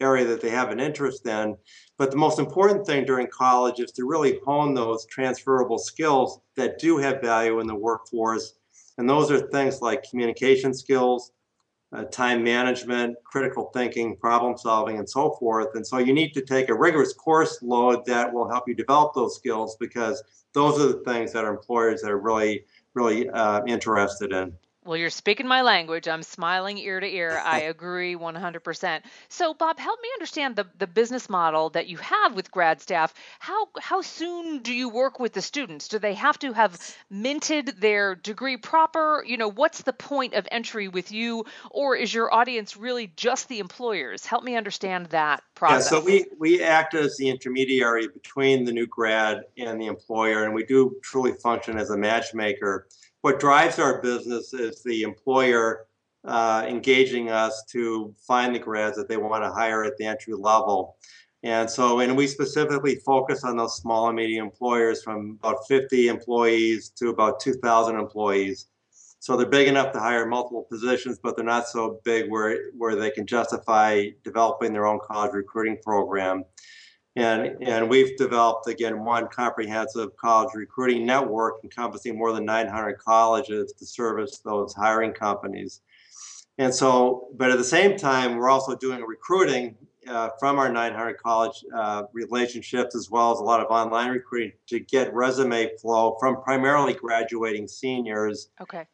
area 0.00 0.24
that 0.26 0.40
they 0.40 0.50
have 0.50 0.70
an 0.70 0.80
interest 0.80 1.26
in. 1.26 1.56
But 1.96 2.10
the 2.10 2.16
most 2.16 2.38
important 2.38 2.86
thing 2.86 3.04
during 3.04 3.28
college 3.28 3.80
is 3.80 3.92
to 3.92 4.04
really 4.04 4.40
hone 4.44 4.74
those 4.74 5.06
transferable 5.06 5.78
skills 5.78 6.40
that 6.56 6.78
do 6.78 6.98
have 6.98 7.20
value 7.20 7.60
in 7.60 7.66
the 7.66 7.74
workforce. 7.74 8.54
And 8.98 9.08
those 9.08 9.30
are 9.30 9.38
things 9.48 9.80
like 9.80 10.08
communication 10.08 10.74
skills, 10.74 11.32
uh, 11.92 12.04
time 12.04 12.42
management, 12.42 13.16
critical 13.24 13.70
thinking, 13.72 14.16
problem 14.16 14.58
solving, 14.58 14.98
and 14.98 15.08
so 15.08 15.32
forth. 15.32 15.74
And 15.74 15.86
so 15.86 15.98
you 15.98 16.12
need 16.12 16.32
to 16.34 16.40
take 16.40 16.68
a 16.68 16.74
rigorous 16.74 17.12
course 17.12 17.60
load 17.62 18.04
that 18.06 18.32
will 18.32 18.48
help 18.48 18.68
you 18.68 18.74
develop 18.74 19.14
those 19.14 19.36
skills 19.36 19.76
because 19.78 20.22
those 20.52 20.80
are 20.80 20.88
the 20.88 21.02
things 21.04 21.32
that 21.32 21.44
our 21.44 21.52
employers 21.52 22.02
that 22.02 22.10
are 22.10 22.18
really, 22.18 22.64
really 22.94 23.28
uh, 23.30 23.64
interested 23.66 24.32
in. 24.32 24.52
Well, 24.84 24.98
you're 24.98 25.08
speaking 25.08 25.48
my 25.48 25.62
language. 25.62 26.08
I'm 26.08 26.22
smiling 26.22 26.76
ear 26.76 27.00
to 27.00 27.06
ear. 27.06 27.40
I 27.42 27.60
agree 27.74 28.16
100%. 28.16 29.00
So, 29.30 29.54
Bob, 29.54 29.78
help 29.78 29.98
me 30.02 30.08
understand 30.14 30.56
the, 30.56 30.66
the 30.78 30.86
business 30.86 31.30
model 31.30 31.70
that 31.70 31.86
you 31.86 31.96
have 31.96 32.34
with 32.34 32.50
grad 32.50 32.82
staff. 32.82 33.14
How 33.38 33.68
how 33.80 34.02
soon 34.02 34.58
do 34.58 34.74
you 34.74 34.90
work 34.90 35.18
with 35.18 35.32
the 35.32 35.40
students? 35.40 35.88
Do 35.88 35.98
they 35.98 36.12
have 36.14 36.38
to 36.40 36.52
have 36.52 36.78
minted 37.08 37.80
their 37.80 38.14
degree 38.14 38.58
proper? 38.58 39.24
You 39.26 39.38
know, 39.38 39.50
what's 39.50 39.82
the 39.82 39.94
point 39.94 40.34
of 40.34 40.46
entry 40.50 40.88
with 40.88 41.10
you, 41.10 41.46
or 41.70 41.96
is 41.96 42.12
your 42.12 42.32
audience 42.32 42.76
really 42.76 43.10
just 43.16 43.48
the 43.48 43.60
employers? 43.60 44.26
Help 44.26 44.44
me 44.44 44.54
understand 44.54 45.06
that 45.06 45.42
process. 45.54 45.92
Yeah, 45.92 45.98
so 45.98 46.04
we 46.04 46.26
we 46.38 46.62
act 46.62 46.92
as 46.92 47.16
the 47.16 47.30
intermediary 47.30 48.08
between 48.08 48.64
the 48.64 48.72
new 48.72 48.86
grad 48.86 49.44
and 49.56 49.80
the 49.80 49.86
employer, 49.86 50.44
and 50.44 50.52
we 50.52 50.64
do 50.64 50.96
truly 51.02 51.32
function 51.32 51.78
as 51.78 51.88
a 51.88 51.96
matchmaker 51.96 52.86
what 53.24 53.40
drives 53.40 53.78
our 53.78 54.02
business 54.02 54.52
is 54.52 54.82
the 54.82 55.00
employer 55.00 55.86
uh, 56.24 56.62
engaging 56.68 57.30
us 57.30 57.64
to 57.70 58.14
find 58.18 58.54
the 58.54 58.58
grads 58.58 58.98
that 58.98 59.08
they 59.08 59.16
want 59.16 59.42
to 59.42 59.50
hire 59.50 59.82
at 59.82 59.96
the 59.96 60.04
entry 60.04 60.34
level. 60.34 60.98
And 61.42 61.70
so, 61.70 62.00
and 62.00 62.14
we 62.18 62.26
specifically 62.26 62.96
focus 62.96 63.42
on 63.42 63.56
those 63.56 63.78
small 63.78 64.08
and 64.08 64.16
medium 64.16 64.44
employers 64.44 65.02
from 65.02 65.38
about 65.42 65.66
50 65.66 66.08
employees 66.08 66.90
to 66.98 67.08
about 67.08 67.40
2,000 67.40 67.96
employees. 67.96 68.66
So 69.20 69.38
they're 69.38 69.46
big 69.46 69.68
enough 69.68 69.90
to 69.94 70.00
hire 70.00 70.26
multiple 70.26 70.66
positions, 70.70 71.18
but 71.18 71.34
they're 71.34 71.46
not 71.46 71.66
so 71.66 72.00
big 72.04 72.30
where, 72.30 72.72
where 72.76 72.94
they 72.94 73.10
can 73.10 73.26
justify 73.26 74.08
developing 74.22 74.74
their 74.74 74.84
own 74.84 74.98
college 75.02 75.32
recruiting 75.32 75.78
program. 75.82 76.44
And, 77.16 77.62
and 77.62 77.88
we've 77.88 78.16
developed, 78.16 78.66
again, 78.66 79.04
one 79.04 79.28
comprehensive 79.28 80.16
college 80.16 80.52
recruiting 80.54 81.06
network 81.06 81.60
encompassing 81.62 82.18
more 82.18 82.32
than 82.32 82.44
900 82.44 82.98
colleges 82.98 83.72
to 83.74 83.86
service 83.86 84.38
those 84.38 84.74
hiring 84.74 85.12
companies. 85.12 85.80
And 86.58 86.74
so, 86.74 87.28
but 87.36 87.50
at 87.50 87.58
the 87.58 87.64
same 87.64 87.96
time, 87.96 88.36
we're 88.36 88.50
also 88.50 88.74
doing 88.74 89.00
recruiting 89.02 89.76
uh, 90.08 90.30
from 90.38 90.58
our 90.58 90.70
900 90.70 91.18
college 91.18 91.64
uh, 91.74 92.04
relationships 92.12 92.94
as 92.94 93.10
well 93.10 93.32
as 93.32 93.38
a 93.38 93.42
lot 93.42 93.60
of 93.60 93.66
online 93.70 94.10
recruiting 94.10 94.52
to 94.66 94.80
get 94.80 95.12
resume 95.14 95.70
flow 95.80 96.16
from 96.20 96.42
primarily 96.42 96.94
graduating 96.94 97.66
seniors. 97.66 98.50
Okay. 98.60 98.86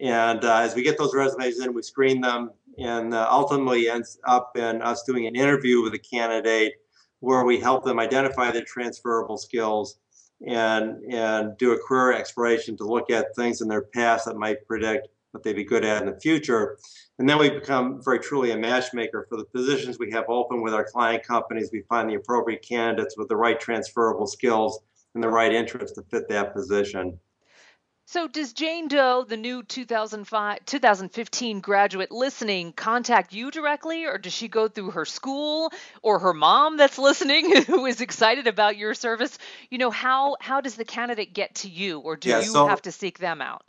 And 0.00 0.44
uh, 0.44 0.58
as 0.58 0.74
we 0.74 0.82
get 0.82 0.98
those 0.98 1.14
resumes 1.14 1.60
in, 1.60 1.74
we 1.74 1.82
screen 1.82 2.20
them, 2.20 2.50
and 2.78 3.12
uh, 3.12 3.28
ultimately 3.30 3.88
ends 3.88 4.18
up 4.24 4.56
in 4.56 4.80
us 4.82 5.02
doing 5.04 5.26
an 5.26 5.36
interview 5.36 5.82
with 5.82 5.94
a 5.94 5.98
candidate 5.98 6.74
where 7.22 7.44
we 7.44 7.58
help 7.58 7.84
them 7.84 8.00
identify 8.00 8.50
their 8.50 8.64
transferable 8.64 9.38
skills 9.38 9.98
and 10.44 11.04
and 11.04 11.56
do 11.56 11.70
a 11.72 11.78
career 11.78 12.12
exploration 12.12 12.76
to 12.76 12.84
look 12.84 13.10
at 13.10 13.34
things 13.36 13.60
in 13.60 13.68
their 13.68 13.82
past 13.82 14.26
that 14.26 14.36
might 14.36 14.66
predict 14.66 15.06
what 15.30 15.44
they'd 15.44 15.54
be 15.54 15.64
good 15.64 15.84
at 15.84 16.02
in 16.02 16.12
the 16.12 16.20
future. 16.20 16.76
And 17.18 17.28
then 17.28 17.38
we 17.38 17.48
become 17.48 18.02
very 18.02 18.18
truly 18.18 18.50
a 18.50 18.56
matchmaker 18.56 19.24
for 19.28 19.36
the 19.36 19.44
positions 19.44 19.98
we 19.98 20.10
have 20.10 20.24
open 20.28 20.62
with 20.62 20.74
our 20.74 20.84
client 20.84 21.22
companies. 21.22 21.70
We 21.72 21.82
find 21.88 22.10
the 22.10 22.16
appropriate 22.16 22.62
candidates 22.62 23.16
with 23.16 23.28
the 23.28 23.36
right 23.36 23.58
transferable 23.58 24.26
skills 24.26 24.80
and 25.14 25.22
the 25.22 25.28
right 25.28 25.52
interest 25.52 25.94
to 25.94 26.02
fit 26.02 26.28
that 26.28 26.52
position. 26.52 27.18
So, 28.12 28.28
does 28.28 28.52
Jane 28.52 28.88
Doe, 28.88 29.24
the 29.26 29.38
new 29.38 29.62
2005, 29.62 30.66
2015 30.66 31.60
graduate 31.60 32.12
listening, 32.12 32.74
contact 32.74 33.32
you 33.32 33.50
directly, 33.50 34.04
or 34.04 34.18
does 34.18 34.34
she 34.34 34.48
go 34.48 34.68
through 34.68 34.90
her 34.90 35.06
school 35.06 35.72
or 36.02 36.18
her 36.18 36.34
mom 36.34 36.76
that's 36.76 36.98
listening, 36.98 37.62
who 37.64 37.86
is 37.86 38.02
excited 38.02 38.46
about 38.46 38.76
your 38.76 38.92
service? 38.92 39.38
You 39.70 39.78
know, 39.78 39.90
how 39.90 40.36
how 40.40 40.60
does 40.60 40.74
the 40.74 40.84
candidate 40.84 41.32
get 41.32 41.54
to 41.54 41.70
you, 41.70 42.00
or 42.00 42.16
do 42.16 42.28
yeah, 42.28 42.40
you 42.40 42.52
so, 42.52 42.66
have 42.66 42.82
to 42.82 42.92
seek 42.92 43.18
them 43.18 43.40
out? 43.40 43.64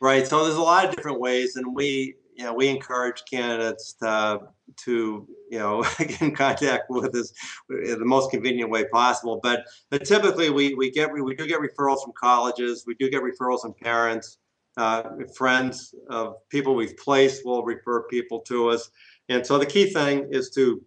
Right. 0.00 0.26
So, 0.26 0.42
there's 0.42 0.56
a 0.56 0.60
lot 0.60 0.86
of 0.86 0.96
different 0.96 1.20
ways, 1.20 1.54
and 1.54 1.72
we 1.72 2.16
know, 2.42 2.52
we 2.52 2.66
encourage 2.68 3.22
candidates 3.30 3.92
to, 3.94 4.40
to 4.84 5.28
you 5.50 5.58
know, 5.58 5.84
get 5.98 6.20
in 6.20 6.34
contact 6.34 6.90
with 6.90 7.14
us 7.14 7.32
in 7.70 7.98
the 7.98 8.04
most 8.04 8.30
convenient 8.30 8.70
way 8.70 8.86
possible. 8.86 9.38
But, 9.40 9.64
but 9.90 10.04
typically, 10.04 10.50
we, 10.50 10.74
we 10.74 10.90
get 10.90 11.12
we 11.12 11.34
do 11.36 11.46
get 11.46 11.60
referrals 11.60 12.02
from 12.02 12.12
colleges. 12.18 12.84
We 12.86 12.94
do 12.94 13.08
get 13.08 13.22
referrals 13.22 13.62
from 13.62 13.74
parents. 13.74 14.38
Uh, 14.76 15.10
friends 15.36 15.94
of 16.10 16.34
people 16.48 16.74
we've 16.74 16.96
placed 16.96 17.46
will 17.46 17.62
refer 17.62 18.02
people 18.08 18.40
to 18.40 18.70
us. 18.70 18.90
And 19.28 19.46
so 19.46 19.56
the 19.56 19.66
key 19.66 19.92
thing 19.92 20.28
is 20.32 20.50
to 20.50 20.82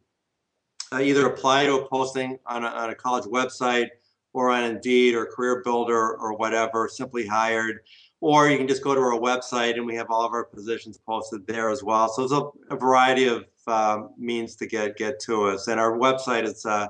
uh, 0.91 0.99
either 0.99 1.25
apply 1.27 1.65
to 1.65 1.75
a 1.75 1.87
posting 1.87 2.37
on 2.45 2.65
a, 2.65 2.67
on 2.67 2.89
a 2.89 2.95
college 2.95 3.23
website 3.25 3.87
or 4.33 4.51
on 4.51 4.63
Indeed 4.63 5.15
or 5.15 5.25
Career 5.25 5.61
Builder 5.63 6.15
or 6.17 6.35
whatever, 6.37 6.87
simply 6.87 7.25
hired. 7.25 7.79
Or 8.19 8.49
you 8.49 8.57
can 8.57 8.67
just 8.67 8.83
go 8.83 8.95
to 8.95 9.01
our 9.01 9.19
website 9.19 9.75
and 9.75 9.85
we 9.85 9.95
have 9.95 10.09
all 10.09 10.25
of 10.25 10.33
our 10.33 10.43
positions 10.43 10.97
posted 10.97 11.45
there 11.45 11.69
as 11.69 11.83
well. 11.83 12.09
So 12.09 12.21
there's 12.21 12.41
a, 12.41 12.73
a 12.73 12.77
variety 12.77 13.27
of 13.27 13.45
uh, 13.67 14.07
means 14.17 14.55
to 14.55 14.65
get 14.65 14.97
get 14.97 15.19
to 15.21 15.49
us. 15.49 15.67
And 15.67 15.79
our 15.79 15.97
website 15.97 16.43
is 16.43 16.65
uh, 16.65 16.87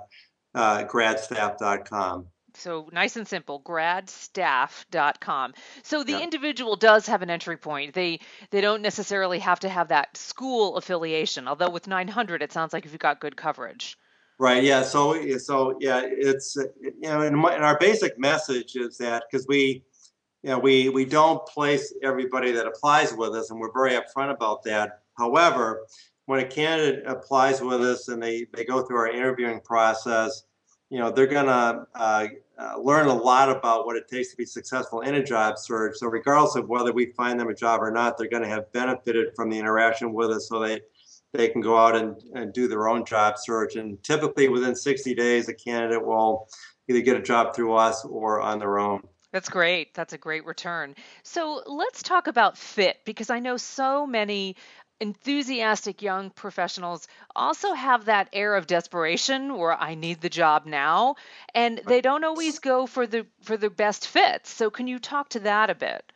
uh, 0.56 0.84
gradstaff.com. 0.86 2.28
So 2.58 2.90
nice 2.92 3.16
and 3.16 3.28
simple, 3.28 3.62
gradstaff.com. 3.62 5.54
So 5.84 6.04
the 6.04 6.22
individual 6.22 6.76
does 6.76 7.06
have 7.06 7.22
an 7.22 7.30
entry 7.30 7.58
point. 7.58 7.94
They 7.94 8.20
they 8.50 8.62
don't 8.62 8.82
necessarily 8.82 9.40
have 9.40 9.60
to 9.60 9.70
have 9.70 9.90
that 9.90 10.18
school 10.18 10.76
affiliation. 10.78 11.48
Although 11.48 11.70
with 11.70 11.88
900, 11.88 12.42
it 12.42 12.52
sounds 12.52 12.74
like 12.74 12.86
you've 12.86 12.98
got 12.98 13.22
good 13.22 13.38
coverage. 13.38 13.98
Right. 14.40 14.64
Yeah. 14.64 14.82
So 14.84 15.38
so 15.38 15.78
yeah, 15.80 16.02
it's 16.04 16.56
you 16.82 16.94
know, 17.02 17.22
and, 17.22 17.38
my, 17.38 17.54
and 17.54 17.64
our 17.64 17.78
basic 17.78 18.18
message 18.18 18.76
is 18.76 18.98
that 18.98 19.24
because 19.30 19.46
we 19.48 19.84
you 20.48 20.54
know, 20.54 20.60
we 20.60 20.88
we 20.88 21.04
don't 21.04 21.46
place 21.46 21.94
everybody 22.02 22.54
that 22.54 22.66
applies 22.66 23.14
with 23.14 23.36
us, 23.36 23.52
and 23.52 23.60
we're 23.60 23.74
very 23.74 24.00
upfront 24.00 24.32
about 24.32 24.64
that. 24.64 25.02
However, 25.18 25.86
when 26.26 26.40
a 26.40 26.48
candidate 26.48 27.04
applies 27.06 27.60
with 27.60 27.82
us 27.82 28.08
and 28.08 28.24
they 28.24 28.48
they 28.54 28.64
go 28.64 28.82
through 28.82 28.96
our 28.96 29.10
interviewing 29.10 29.60
process, 29.60 30.44
you 30.90 31.00
know, 31.00 31.12
they're 31.12 31.28
gonna 31.28 31.86
uh, 31.94 32.28
uh, 32.58 32.80
learn 32.80 33.08
a 33.08 33.14
lot 33.14 33.50
about 33.50 33.86
what 33.86 33.98
it 33.98 34.08
takes 34.08 34.32
to 34.32 34.38
be 34.38 34.46
successful 34.46 35.02
in 35.02 35.16
a 35.16 35.24
job 35.24 35.58
search. 35.58 35.98
So 35.98 36.08
regardless 36.08 36.56
of 36.56 36.70
whether 36.70 36.94
we 36.94 37.08
find 37.08 37.38
them 37.38 37.50
a 37.50 37.54
job 37.54 37.84
or 37.84 37.92
not, 37.92 38.18
they're 38.18 38.30
going 38.30 38.44
to 38.44 38.48
have 38.48 38.72
benefited 38.72 39.36
from 39.36 39.50
the 39.50 39.60
interaction 39.60 40.14
with 40.14 40.30
us, 40.30 40.48
so 40.48 40.60
they 40.60 40.80
they 41.34 41.50
can 41.50 41.60
go 41.60 41.78
out 41.78 41.94
and, 41.94 42.16
and 42.36 42.54
do 42.54 42.70
their 42.70 42.88
own 42.88 43.04
job 43.04 43.36
search. 43.38 43.76
And 43.76 44.02
typically 44.02 44.48
within 44.48 44.78
60 44.78 45.14
days, 45.14 45.50
a 45.50 45.54
candidate 45.54 46.06
will 46.06 46.48
either 46.88 47.02
get 47.02 47.18
a 47.18 47.22
job 47.22 47.54
through 47.54 47.74
us 47.74 48.06
or 48.06 48.40
on 48.40 48.60
their 48.60 48.80
own. 48.80 49.02
That's 49.32 49.50
great. 49.50 49.94
That's 49.94 50.14
a 50.14 50.18
great 50.18 50.46
return. 50.46 50.96
So 51.24 51.62
let's 51.66 52.02
talk 52.02 52.28
about 52.28 52.58
fit 52.58 52.98
because 53.06 53.30
I 53.30 53.40
know 53.40 53.58
so 53.58 54.08
many 54.08 54.56
enthusiastic 55.00 56.02
young 56.02 56.32
professionals 56.32 57.08
also 57.36 57.74
have 57.74 58.06
that 58.06 58.30
air 58.34 58.56
of 58.56 58.66
desperation 58.66 59.58
where 59.58 59.74
I 59.74 59.94
need 59.94 60.22
the 60.22 60.30
job 60.30 60.66
now 60.66 61.16
and 61.54 61.80
they 61.88 62.02
don't 62.02 62.24
always 62.24 62.58
go 62.60 62.88
for 62.88 63.06
the 63.06 63.28
for 63.44 63.58
the 63.58 63.70
best 63.70 64.08
fit. 64.08 64.48
So 64.48 64.72
can 64.72 64.88
you 64.88 64.98
talk 64.98 65.30
to 65.30 65.42
that 65.42 65.70
a 65.70 65.76
bit? 65.76 66.12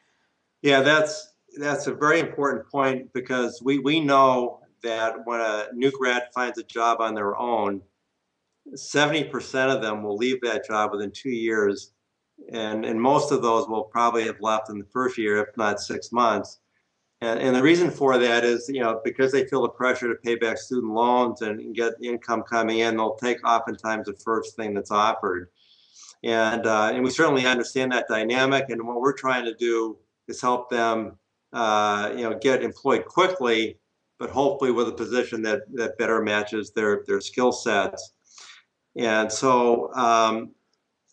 Yeah, 0.64 0.82
that's 0.82 1.34
that's 1.60 1.88
a 1.88 1.94
very 1.94 2.20
important 2.20 2.70
point 2.72 3.14
because 3.14 3.62
we 3.64 3.78
we 3.80 4.00
know 4.00 4.62
that 4.84 5.26
when 5.26 5.42
a 5.42 5.68
new 5.74 5.92
grad 5.92 6.30
finds 6.34 6.58
a 6.58 6.64
job 6.64 7.02
on 7.02 7.14
their 7.14 7.38
own, 7.38 7.84
70% 8.74 9.76
of 9.76 9.82
them 9.82 10.02
will 10.02 10.18
leave 10.18 10.42
that 10.42 10.66
job 10.66 10.92
within 10.92 11.12
2 11.12 11.30
years 11.30 11.94
and 12.50 12.86
and 12.86 13.00
most 13.00 13.32
of 13.32 13.42
those 13.42 13.68
will 13.68 13.84
probably 13.84 14.24
have 14.26 14.42
left 14.42 14.70
in 14.70 14.80
the 14.80 14.86
first 14.86 15.18
year 15.18 15.38
if 15.38 15.56
not 15.58 15.80
6 15.80 16.12
months 16.12 16.60
and, 17.22 17.40
and 17.40 17.56
the 17.56 17.62
reason 17.62 17.92
for 17.92 18.18
that 18.18 18.44
is, 18.44 18.68
you 18.68 18.82
know, 18.82 19.00
because 19.04 19.32
they 19.32 19.46
feel 19.46 19.62
the 19.62 19.70
pressure 19.70 20.10
to 20.10 20.16
pay 20.16 20.36
back 20.36 20.58
student 20.58 20.92
loans 20.92 21.42
and 21.44 21.76
get 21.76 21.94
income 22.02 22.44
coming 22.44 22.80
in, 22.80 22.98
they'll 22.98 23.16
take 23.16 23.48
oftentimes 23.48 24.08
the 24.08 24.14
first 24.14 24.56
thing 24.56 24.74
that's 24.74 24.92
offered. 24.92 25.50
And, 26.24 26.66
uh, 26.66 26.92
and 26.94 27.04
we 27.04 27.12
certainly 27.12 27.46
understand 27.46 27.92
that 27.92 28.08
dynamic. 28.08 28.70
And 28.70 28.86
what 28.88 29.02
we're 29.02 29.14
trying 29.14 29.46
to 29.46 29.54
do 29.54 29.98
is 30.28 30.42
help 30.42 30.70
them, 30.72 31.18
uh, 31.54 32.12
you 32.16 32.24
know, 32.24 32.38
get 32.40 32.64
employed 32.64 33.06
quickly, 33.06 33.78
but 34.18 34.32
hopefully 34.32 34.72
with 34.72 34.88
a 34.88 34.94
position 34.94 35.44
that, 35.44 35.62
that 35.74 36.00
better 36.00 36.22
matches 36.24 36.72
their, 36.72 37.04
their 37.06 37.22
skill 37.22 37.52
sets. 37.52 38.14
And 38.96 39.32
so, 39.32 39.94
um, 39.94 40.52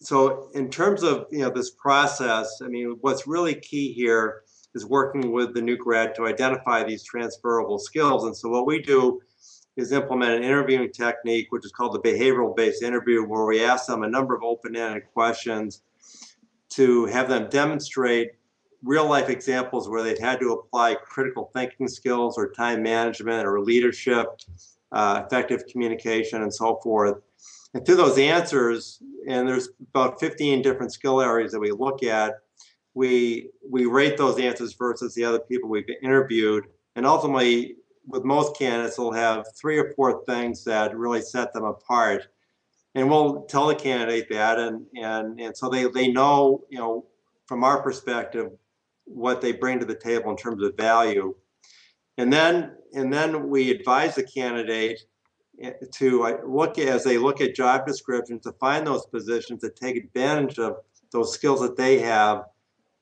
so 0.00 0.48
in 0.54 0.70
terms 0.70 1.02
of, 1.02 1.26
you 1.30 1.40
know, 1.40 1.50
this 1.50 1.70
process, 1.70 2.60
I 2.62 2.68
mean, 2.68 2.98
what's 3.00 3.26
really 3.26 3.54
key 3.54 3.92
here 3.92 4.42
is 4.74 4.86
working 4.86 5.32
with 5.32 5.54
the 5.54 5.62
new 5.62 5.76
grad 5.76 6.14
to 6.14 6.26
identify 6.26 6.84
these 6.84 7.02
transferable 7.02 7.78
skills. 7.78 8.24
And 8.24 8.36
so 8.36 8.48
what 8.48 8.66
we 8.66 8.80
do 8.80 9.20
is 9.76 9.92
implement 9.92 10.32
an 10.32 10.42
interviewing 10.42 10.90
technique, 10.92 11.46
which 11.50 11.64
is 11.64 11.72
called 11.72 11.94
the 11.94 12.00
behavioral 12.00 12.54
based 12.54 12.82
interview, 12.82 13.24
where 13.24 13.44
we 13.44 13.64
ask 13.64 13.86
them 13.86 14.02
a 14.02 14.08
number 14.08 14.34
of 14.36 14.42
open 14.42 14.76
ended 14.76 15.04
questions 15.12 15.82
to 16.70 17.06
have 17.06 17.28
them 17.28 17.48
demonstrate 17.48 18.32
real 18.82 19.08
life 19.08 19.28
examples 19.28 19.88
where 19.88 20.02
they've 20.02 20.18
had 20.18 20.38
to 20.40 20.52
apply 20.52 20.94
critical 20.94 21.50
thinking 21.52 21.88
skills 21.88 22.38
or 22.38 22.50
time 22.50 22.82
management 22.82 23.46
or 23.46 23.60
leadership, 23.60 24.26
uh, 24.92 25.22
effective 25.26 25.66
communication, 25.66 26.42
and 26.42 26.54
so 26.54 26.76
forth. 26.82 27.20
And 27.74 27.84
through 27.84 27.96
those 27.96 28.18
answers, 28.18 29.02
and 29.28 29.46
there's 29.46 29.68
about 29.94 30.20
15 30.20 30.62
different 30.62 30.92
skill 30.92 31.20
areas 31.20 31.52
that 31.52 31.60
we 31.60 31.70
look 31.70 32.02
at, 32.02 32.36
we 32.94 33.50
we 33.70 33.84
rate 33.86 34.16
those 34.16 34.40
answers 34.40 34.72
versus 34.72 35.14
the 35.14 35.24
other 35.24 35.38
people 35.38 35.68
we've 35.68 35.88
interviewed, 36.02 36.64
and 36.96 37.06
ultimately, 37.06 37.76
with 38.06 38.24
most 38.24 38.58
candidates, 38.58 38.98
we'll 38.98 39.12
have 39.12 39.46
three 39.54 39.78
or 39.78 39.92
four 39.94 40.24
things 40.24 40.64
that 40.64 40.96
really 40.96 41.20
set 41.20 41.52
them 41.52 41.64
apart, 41.64 42.26
and 42.94 43.08
we'll 43.08 43.42
tell 43.42 43.68
the 43.68 43.74
candidate 43.74 44.28
that, 44.30 44.58
and 44.58 44.86
and 44.96 45.38
and 45.38 45.56
so 45.56 45.68
they 45.68 45.84
they 45.88 46.08
know 46.08 46.64
you 46.70 46.78
know 46.78 47.04
from 47.46 47.62
our 47.62 47.82
perspective 47.82 48.50
what 49.04 49.40
they 49.40 49.52
bring 49.52 49.78
to 49.78 49.86
the 49.86 49.94
table 49.94 50.30
in 50.30 50.36
terms 50.36 50.62
of 50.62 50.76
value, 50.76 51.34
and 52.16 52.32
then 52.32 52.72
and 52.94 53.12
then 53.12 53.48
we 53.48 53.70
advise 53.70 54.14
the 54.16 54.24
candidate 54.24 55.00
to 55.92 56.24
uh, 56.24 56.38
look 56.46 56.78
as 56.78 57.04
they 57.04 57.18
look 57.18 57.40
at 57.40 57.54
job 57.54 57.86
descriptions 57.86 58.42
to 58.42 58.52
find 58.52 58.86
those 58.86 59.06
positions 59.06 59.60
that 59.62 59.76
take 59.76 59.96
advantage 59.96 60.58
of 60.58 60.76
those 61.10 61.32
skills 61.32 61.60
that 61.60 61.76
they 61.76 61.98
have 61.98 62.44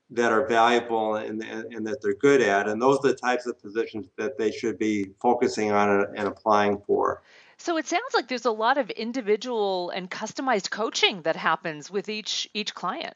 that 0.09 0.31
are 0.31 0.47
valuable 0.47 1.15
and, 1.15 1.43
and, 1.43 1.73
and, 1.73 1.85
that 1.85 2.01
they're 2.01 2.15
good 2.15 2.41
at. 2.41 2.67
And 2.67 2.81
those 2.81 2.97
are 2.99 3.09
the 3.09 3.13
types 3.13 3.45
of 3.45 3.61
positions 3.61 4.07
that 4.17 4.37
they 4.37 4.51
should 4.51 4.79
be 4.79 5.11
focusing 5.21 5.71
on 5.71 6.05
and, 6.15 6.27
applying 6.27 6.81
for. 6.87 7.21
So 7.57 7.77
it 7.77 7.87
sounds 7.87 8.13
like 8.13 8.29
there's 8.29 8.45
a 8.45 8.51
lot 8.51 8.77
of 8.77 8.89
individual 8.91 9.89
and 9.89 10.09
customized 10.09 10.69
coaching 10.69 11.23
that 11.23 11.35
happens 11.35 11.91
with 11.91 12.07
each 12.07 12.47
each 12.53 12.73
client. 12.73 13.15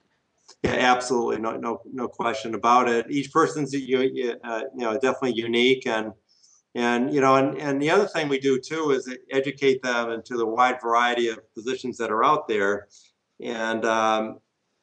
Yeah, 0.63 0.71
absolutely, 0.71 1.39
no 1.39 1.55
no 1.57 1.81
no 1.93 2.07
question 2.07 2.55
about 2.55 2.89
it. 2.89 3.05
Each 3.09 3.31
person's 3.31 3.71
you, 3.71 4.35
uh, 4.43 4.63
you 4.75 4.85
know 4.85 4.93
definitely 4.93 5.35
unique 5.35 5.87
and 5.87 6.11
and 6.75 7.13
you 7.13 7.21
know 7.21 7.35
and, 7.35 7.57
and 7.57 7.81
the 7.81 7.89
other 7.89 8.07
thing 8.07 8.29
we 8.29 8.39
do 8.39 8.59
too 8.59 8.91
is 8.91 9.13
educate 9.31 9.81
them 9.81 10.11
into 10.11 10.37
the 10.37 10.45
wide 10.45 10.79
variety 10.81 11.27
of 11.27 11.39
positions 11.53 11.97
that 11.97 12.11
are 12.11 12.23
out 12.23 12.47
there. 12.47 12.87
And 13.39 13.83
um, 13.85 14.39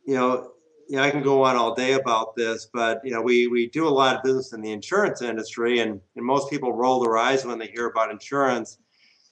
you 0.07 0.15
know 0.15 0.53
know, 0.97 1.03
I 1.03 1.11
can 1.11 1.23
go 1.23 1.45
on 1.45 1.57
all 1.57 1.75
day 1.75 1.93
about 1.93 2.35
this, 2.35 2.69
but 2.73 3.01
you 3.05 3.11
know, 3.11 3.21
we 3.21 3.47
we 3.47 3.69
do 3.69 3.87
a 3.87 3.91
lot 3.91 4.17
of 4.17 4.23
business 4.23 4.53
in 4.53 4.61
the 4.61 4.73
insurance 4.73 5.23
industry, 5.23 5.81
and 5.81 6.01
and 6.17 6.25
most 6.25 6.51
people 6.51 6.73
roll 6.73 7.01
their 7.01 7.17
eyes 7.17 7.45
when 7.45 7.59
they 7.59 7.67
hear 7.69 7.87
about 7.87 8.11
insurance, 8.11 8.79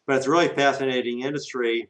but 0.06 0.16
it's 0.16 0.26
a 0.26 0.30
really 0.30 0.48
fascinating 0.48 1.20
industry, 1.20 1.88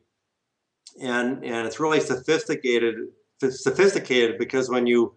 and 1.00 1.44
and 1.44 1.66
it's 1.66 1.80
really 1.80 2.00
sophisticated 2.00 2.96
sophisticated 3.40 4.38
because 4.38 4.70
when 4.70 4.86
you 4.86 5.14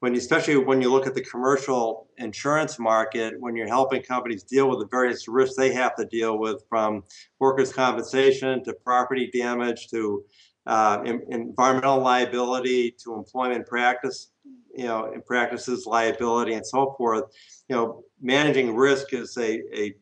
when 0.00 0.14
especially 0.14 0.56
when 0.56 0.80
you 0.80 0.92
look 0.92 1.06
at 1.06 1.14
the 1.14 1.22
commercial 1.22 2.08
insurance 2.18 2.78
market, 2.78 3.34
when 3.40 3.56
you're 3.56 3.66
helping 3.66 4.02
companies 4.02 4.44
deal 4.44 4.68
with 4.68 4.78
the 4.78 4.86
various 4.86 5.26
risks 5.26 5.56
they 5.56 5.72
have 5.72 5.96
to 5.96 6.04
deal 6.04 6.38
with, 6.38 6.62
from 6.68 7.02
workers' 7.40 7.72
compensation 7.72 8.62
to 8.64 8.72
property 8.72 9.30
damage 9.32 9.88
to 9.88 10.24
uh, 10.66 11.02
in, 11.04 11.22
environmental 11.30 11.98
liability 11.98 12.94
to 13.02 13.14
employment 13.14 13.66
practice, 13.66 14.30
you 14.76 14.84
know, 14.84 15.10
practices 15.26 15.86
liability 15.86 16.52
and 16.54 16.66
so 16.66 16.94
forth. 16.96 17.24
You 17.68 17.76
know, 17.76 18.04
managing 18.20 18.76
risk 18.76 19.12
is 19.12 19.36
a, 19.36 19.62
a 19.76 19.94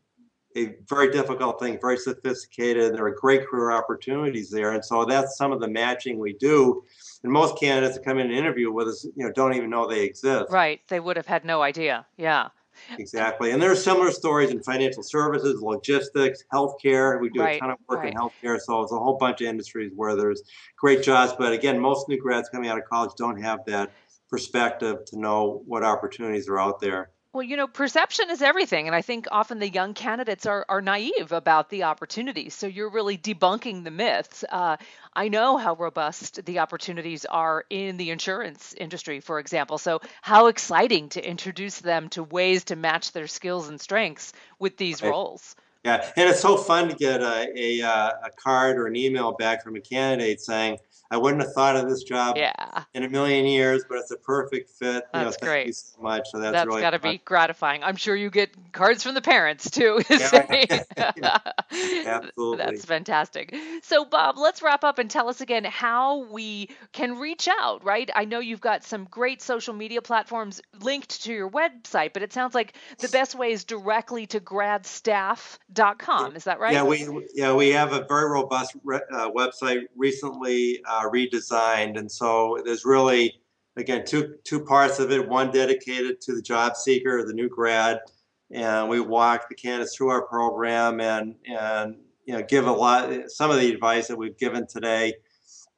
a 0.56 0.74
very 0.88 1.10
difficult 1.10 1.60
thing, 1.60 1.78
very 1.80 1.98
sophisticated. 1.98 2.94
There 2.94 3.04
are 3.04 3.14
great 3.14 3.46
career 3.46 3.72
opportunities 3.72 4.50
there, 4.50 4.72
and 4.72 4.82
so 4.82 5.04
that's 5.04 5.36
some 5.36 5.52
of 5.52 5.60
the 5.60 5.68
matching 5.68 6.18
we 6.18 6.32
do. 6.32 6.82
And 7.22 7.32
most 7.32 7.58
candidates 7.58 7.96
that 7.96 8.04
come 8.04 8.18
in 8.18 8.26
and 8.26 8.34
interview 8.34 8.70
with 8.72 8.88
us, 8.88 9.04
you 9.04 9.24
know, 9.24 9.32
don't 9.32 9.54
even 9.54 9.70
know 9.70 9.88
they 9.88 10.04
exist. 10.04 10.50
Right, 10.50 10.80
they 10.88 11.00
would 11.00 11.16
have 11.16 11.26
had 11.26 11.44
no 11.44 11.62
idea. 11.62 12.06
Yeah. 12.16 12.48
Exactly. 12.98 13.50
And 13.50 13.62
there 13.62 13.70
are 13.70 13.76
similar 13.76 14.10
stories 14.10 14.50
in 14.50 14.62
financial 14.62 15.02
services, 15.02 15.62
logistics, 15.62 16.44
healthcare. 16.52 17.20
We 17.20 17.30
do 17.30 17.40
right, 17.40 17.56
a 17.56 17.60
ton 17.60 17.70
of 17.70 17.78
work 17.88 18.00
right. 18.00 18.12
in 18.12 18.18
healthcare. 18.18 18.60
So 18.60 18.82
it's 18.82 18.92
a 18.92 18.98
whole 18.98 19.16
bunch 19.16 19.40
of 19.40 19.46
industries 19.46 19.92
where 19.94 20.14
there's 20.14 20.42
great 20.78 21.02
jobs. 21.02 21.32
But 21.38 21.52
again, 21.52 21.78
most 21.80 22.08
new 22.08 22.20
grads 22.20 22.48
coming 22.48 22.68
out 22.68 22.78
of 22.78 22.84
college 22.84 23.12
don't 23.16 23.40
have 23.40 23.60
that 23.66 23.92
perspective 24.28 25.04
to 25.06 25.18
know 25.18 25.62
what 25.66 25.84
opportunities 25.84 26.48
are 26.48 26.58
out 26.58 26.80
there. 26.80 27.10
Well, 27.36 27.42
you 27.42 27.58
know, 27.58 27.66
perception 27.66 28.30
is 28.30 28.40
everything. 28.40 28.86
And 28.86 28.96
I 28.96 29.02
think 29.02 29.28
often 29.30 29.58
the 29.58 29.68
young 29.68 29.92
candidates 29.92 30.46
are, 30.46 30.64
are 30.70 30.80
naive 30.80 31.32
about 31.32 31.68
the 31.68 31.82
opportunities. 31.82 32.54
So 32.54 32.66
you're 32.66 32.88
really 32.88 33.18
debunking 33.18 33.84
the 33.84 33.90
myths. 33.90 34.42
Uh, 34.50 34.78
I 35.14 35.28
know 35.28 35.58
how 35.58 35.74
robust 35.74 36.46
the 36.46 36.60
opportunities 36.60 37.26
are 37.26 37.66
in 37.68 37.98
the 37.98 38.08
insurance 38.08 38.72
industry, 38.72 39.20
for 39.20 39.38
example. 39.38 39.76
So, 39.76 40.00
how 40.22 40.46
exciting 40.46 41.10
to 41.10 41.22
introduce 41.22 41.78
them 41.78 42.08
to 42.10 42.22
ways 42.22 42.64
to 42.64 42.76
match 42.76 43.12
their 43.12 43.26
skills 43.26 43.68
and 43.68 43.78
strengths 43.78 44.32
with 44.58 44.78
these 44.78 45.02
right. 45.02 45.10
roles. 45.10 45.56
Yeah, 45.86 46.10
and 46.16 46.28
it's 46.28 46.40
so 46.40 46.56
fun 46.56 46.88
to 46.88 46.96
get 46.96 47.22
a, 47.22 47.48
a, 47.54 47.80
uh, 47.80 48.10
a 48.24 48.30
card 48.36 48.76
or 48.76 48.86
an 48.86 48.96
email 48.96 49.32
back 49.32 49.62
from 49.62 49.76
a 49.76 49.80
candidate 49.80 50.40
saying, 50.40 50.78
I 51.10 51.16
wouldn't 51.16 51.42
have 51.42 51.52
thought 51.52 51.76
of 51.76 51.88
this 51.88 52.02
job 52.02 52.36
yeah. 52.36 52.84
in 52.94 53.04
a 53.04 53.08
million 53.08 53.46
years, 53.46 53.84
but 53.88 53.98
it's 53.98 54.10
a 54.10 54.16
perfect 54.16 54.70
fit. 54.70 55.04
That's 55.12 55.14
you 55.14 55.20
know, 55.20 55.30
thank 55.30 55.40
great. 55.40 55.66
you 55.68 55.72
so 55.72 56.00
much. 56.00 56.28
So 56.30 56.40
that's, 56.40 56.52
that's 56.52 56.66
really 56.66 56.80
got 56.80 56.90
to 56.90 56.98
be 56.98 57.18
gratifying. 57.24 57.84
I'm 57.84 57.96
sure 57.96 58.16
you 58.16 58.30
get 58.30 58.50
cards 58.72 59.02
from 59.02 59.14
the 59.14 59.22
parents 59.22 59.70
too. 59.70 60.02
yeah. 60.10 61.38
Absolutely. 62.06 62.56
That's 62.56 62.84
fantastic. 62.84 63.54
So, 63.82 64.04
Bob, 64.04 64.36
let's 64.38 64.62
wrap 64.62 64.82
up 64.82 64.98
and 64.98 65.08
tell 65.08 65.28
us 65.28 65.40
again 65.40 65.64
how 65.64 66.24
we 66.30 66.70
can 66.92 67.18
reach 67.18 67.48
out, 67.48 67.84
right? 67.84 68.10
I 68.14 68.24
know 68.24 68.40
you've 68.40 68.60
got 68.60 68.82
some 68.82 69.04
great 69.04 69.42
social 69.42 69.74
media 69.74 70.02
platforms 70.02 70.60
linked 70.80 71.22
to 71.22 71.32
your 71.32 71.50
website, 71.50 72.12
but 72.14 72.22
it 72.22 72.32
sounds 72.32 72.54
like 72.54 72.74
the 72.98 73.08
best 73.08 73.36
way 73.36 73.52
is 73.52 73.64
directly 73.64 74.26
to 74.28 74.40
gradstaff.com. 75.76 76.36
Is 76.36 76.44
that 76.44 76.58
right? 76.58 76.72
Yeah, 76.72 76.82
we 76.82 77.26
yeah 77.34 77.54
we 77.54 77.70
have 77.70 77.92
a 77.92 78.04
very 78.08 78.30
robust 78.30 78.76
re- 78.84 79.00
uh, 79.12 79.30
website 79.30 79.82
recently 79.96 80.82
uh, 80.88 81.08
redesigned, 81.08 81.98
and 81.98 82.10
so 82.10 82.58
there's 82.64 82.84
really 82.84 83.40
again 83.76 84.04
two 84.04 84.36
two 84.44 84.64
parts 84.64 84.98
of 84.98 85.10
it. 85.10 85.28
One 85.28 85.50
dedicated 85.50 86.20
to 86.22 86.34
the 86.34 86.42
job 86.42 86.76
seeker, 86.76 87.24
the 87.24 87.34
new 87.34 87.48
grad, 87.48 88.00
and 88.50 88.88
we 88.88 89.00
walk 89.00 89.48
the 89.48 89.54
candidates 89.54 89.96
through 89.96 90.10
our 90.10 90.26
program 90.26 91.00
and 91.00 91.34
and 91.46 91.96
you 92.24 92.34
know 92.34 92.42
give 92.42 92.66
a 92.66 92.72
lot 92.72 93.30
some 93.30 93.50
of 93.50 93.58
the 93.58 93.70
advice 93.70 94.08
that 94.08 94.16
we've 94.16 94.38
given 94.38 94.66
today 94.66 95.14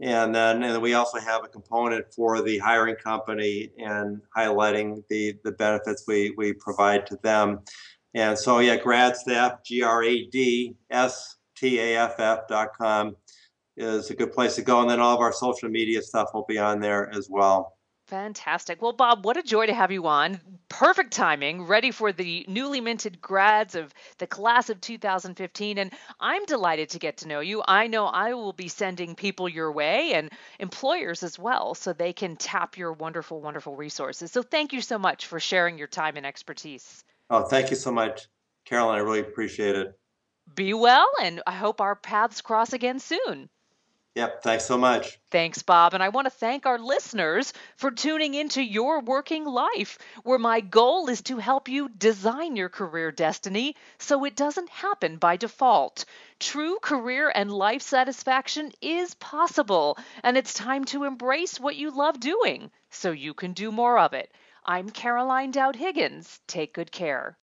and 0.01 0.35
then 0.35 0.63
and 0.63 0.75
then 0.75 0.81
we 0.81 0.95
also 0.95 1.19
have 1.19 1.45
a 1.45 1.49
component 1.49 2.13
for 2.15 2.41
the 2.41 2.59
hiring 2.59 2.95
company 2.95 3.71
and 3.79 4.21
highlighting 4.37 5.03
the 5.09 5.35
the 5.45 5.53
benefits 5.53 6.05
we 6.07 6.33
we 6.37 6.53
provide 6.53 7.07
to 7.07 7.19
them 7.23 7.61
and 8.15 8.39
so 8.39 8.59
yeah 8.59 8.77
grad 8.77 9.17
staff 9.17 9.63
g-r-a-d-s-t-a-f-f 9.65 10.79
dot 12.49 12.69
com 12.77 13.17
is 13.77 14.11
a 14.11 14.15
good 14.15 14.33
place 14.33 14.57
to 14.57 14.63
go 14.63 14.81
and 14.81 14.91
then 14.91 15.01
all 15.01 15.15
of 15.15 15.21
our 15.21 15.33
social 15.33 15.69
media 15.69 16.03
stuff 16.03 16.31
will 16.35 16.47
be 16.49 16.59
on 16.59 16.81
there 16.81 17.09
as 17.15 17.29
well 17.31 17.79
Fantastic. 18.09 18.81
Well, 18.81 18.95
Bob, 18.95 19.27
what 19.27 19.37
a 19.37 19.43
joy 19.43 19.67
to 19.67 19.75
have 19.75 19.93
you 19.93 20.07
on. 20.07 20.41
Perfect 20.71 21.13
timing, 21.13 21.65
ready 21.65 21.91
for 21.91 22.11
the 22.11 22.47
newly 22.49 22.81
minted 22.81 23.21
grads 23.21 23.75
of 23.75 23.93
the 24.17 24.27
class 24.27 24.71
of 24.71 24.81
2015. 24.81 25.77
And 25.77 25.93
I'm 26.19 26.47
delighted 26.47 26.89
to 26.91 26.99
get 26.99 27.19
to 27.19 27.29
know 27.29 27.41
you. 27.41 27.63
I 27.69 27.87
know 27.87 28.07
I 28.07 28.33
will 28.33 28.55
be 28.55 28.69
sending 28.69 29.15
people 29.15 29.47
your 29.47 29.71
way 29.73 30.15
and 30.15 30.31
employers 30.59 31.23
as 31.23 31.39
well 31.39 31.75
so 31.75 31.93
they 31.93 32.15
can 32.15 32.37
tap 32.37 32.79
your 32.79 32.95
wonderful, 32.95 33.43
wonderful 33.43 33.77
resources. 33.77 34.33
So 34.33 34.43
thank 34.43 34.73
you 34.73 34.81
so 34.81 34.99
much 34.99 35.27
for 35.27 35.39
sharing 35.39 35.77
your 35.77 35.87
time 35.87 36.17
and 36.17 36.25
expertise. 36.25 37.05
Oh, 37.31 37.43
thank 37.43 37.71
you 37.71 37.77
so 37.77 37.91
much, 37.91 38.29
Carolyn. 38.65 38.97
I 38.97 39.01
really 39.01 39.21
appreciate 39.21 39.77
it. 39.77 39.99
Be 40.55 40.73
well, 40.73 41.11
and 41.23 41.43
I 41.47 41.53
hope 41.53 41.81
our 41.81 41.95
paths 41.95 42.41
cross 42.41 42.73
again 42.73 43.01
soon. 43.01 43.51
Yep. 44.19 44.43
Thanks 44.43 44.65
so 44.65 44.77
much. 44.77 45.17
Thanks, 45.31 45.63
Bob. 45.63 45.95
And 45.95 46.03
I 46.03 46.09
want 46.09 46.25
to 46.25 46.31
thank 46.31 46.67
our 46.67 46.81
listeners 46.81 47.53
for 47.77 47.93
tuning 47.93 48.35
into 48.35 48.61
your 48.61 49.01
working 49.01 49.45
life, 49.45 49.97
where 50.25 50.41
my 50.41 50.61
goal 50.61 51.09
is 51.09 51.23
to 51.23 51.37
help 51.37 51.69
you 51.69 51.89
design 51.89 52.57
your 52.57 52.69
career 52.69 53.13
destiny 53.13 53.77
so 53.99 54.25
it 54.25 54.35
doesn't 54.35 54.71
happen 54.71 55.19
by 55.19 55.37
default. 55.37 56.05
True 56.41 56.79
career 56.83 57.31
and 57.33 57.53
life 57.53 57.83
satisfaction 57.83 58.73
is 58.81 59.15
possible, 59.15 59.97
and 60.25 60.37
it's 60.37 60.53
time 60.53 60.85
to 60.87 61.05
embrace 61.05 61.61
what 61.61 61.77
you 61.77 61.93
love 61.93 62.19
doing 62.19 62.73
so 62.91 63.13
you 63.13 63.35
can 63.35 63.53
do 63.53 63.71
more 63.71 64.01
of 64.01 64.15
it. 64.15 64.33
I'm 64.71 64.91
Caroline 64.91 65.51
Dowd 65.51 65.77
Higgins. 65.77 66.41
Take 66.47 66.75
good 66.75 66.93
care. 66.93 67.39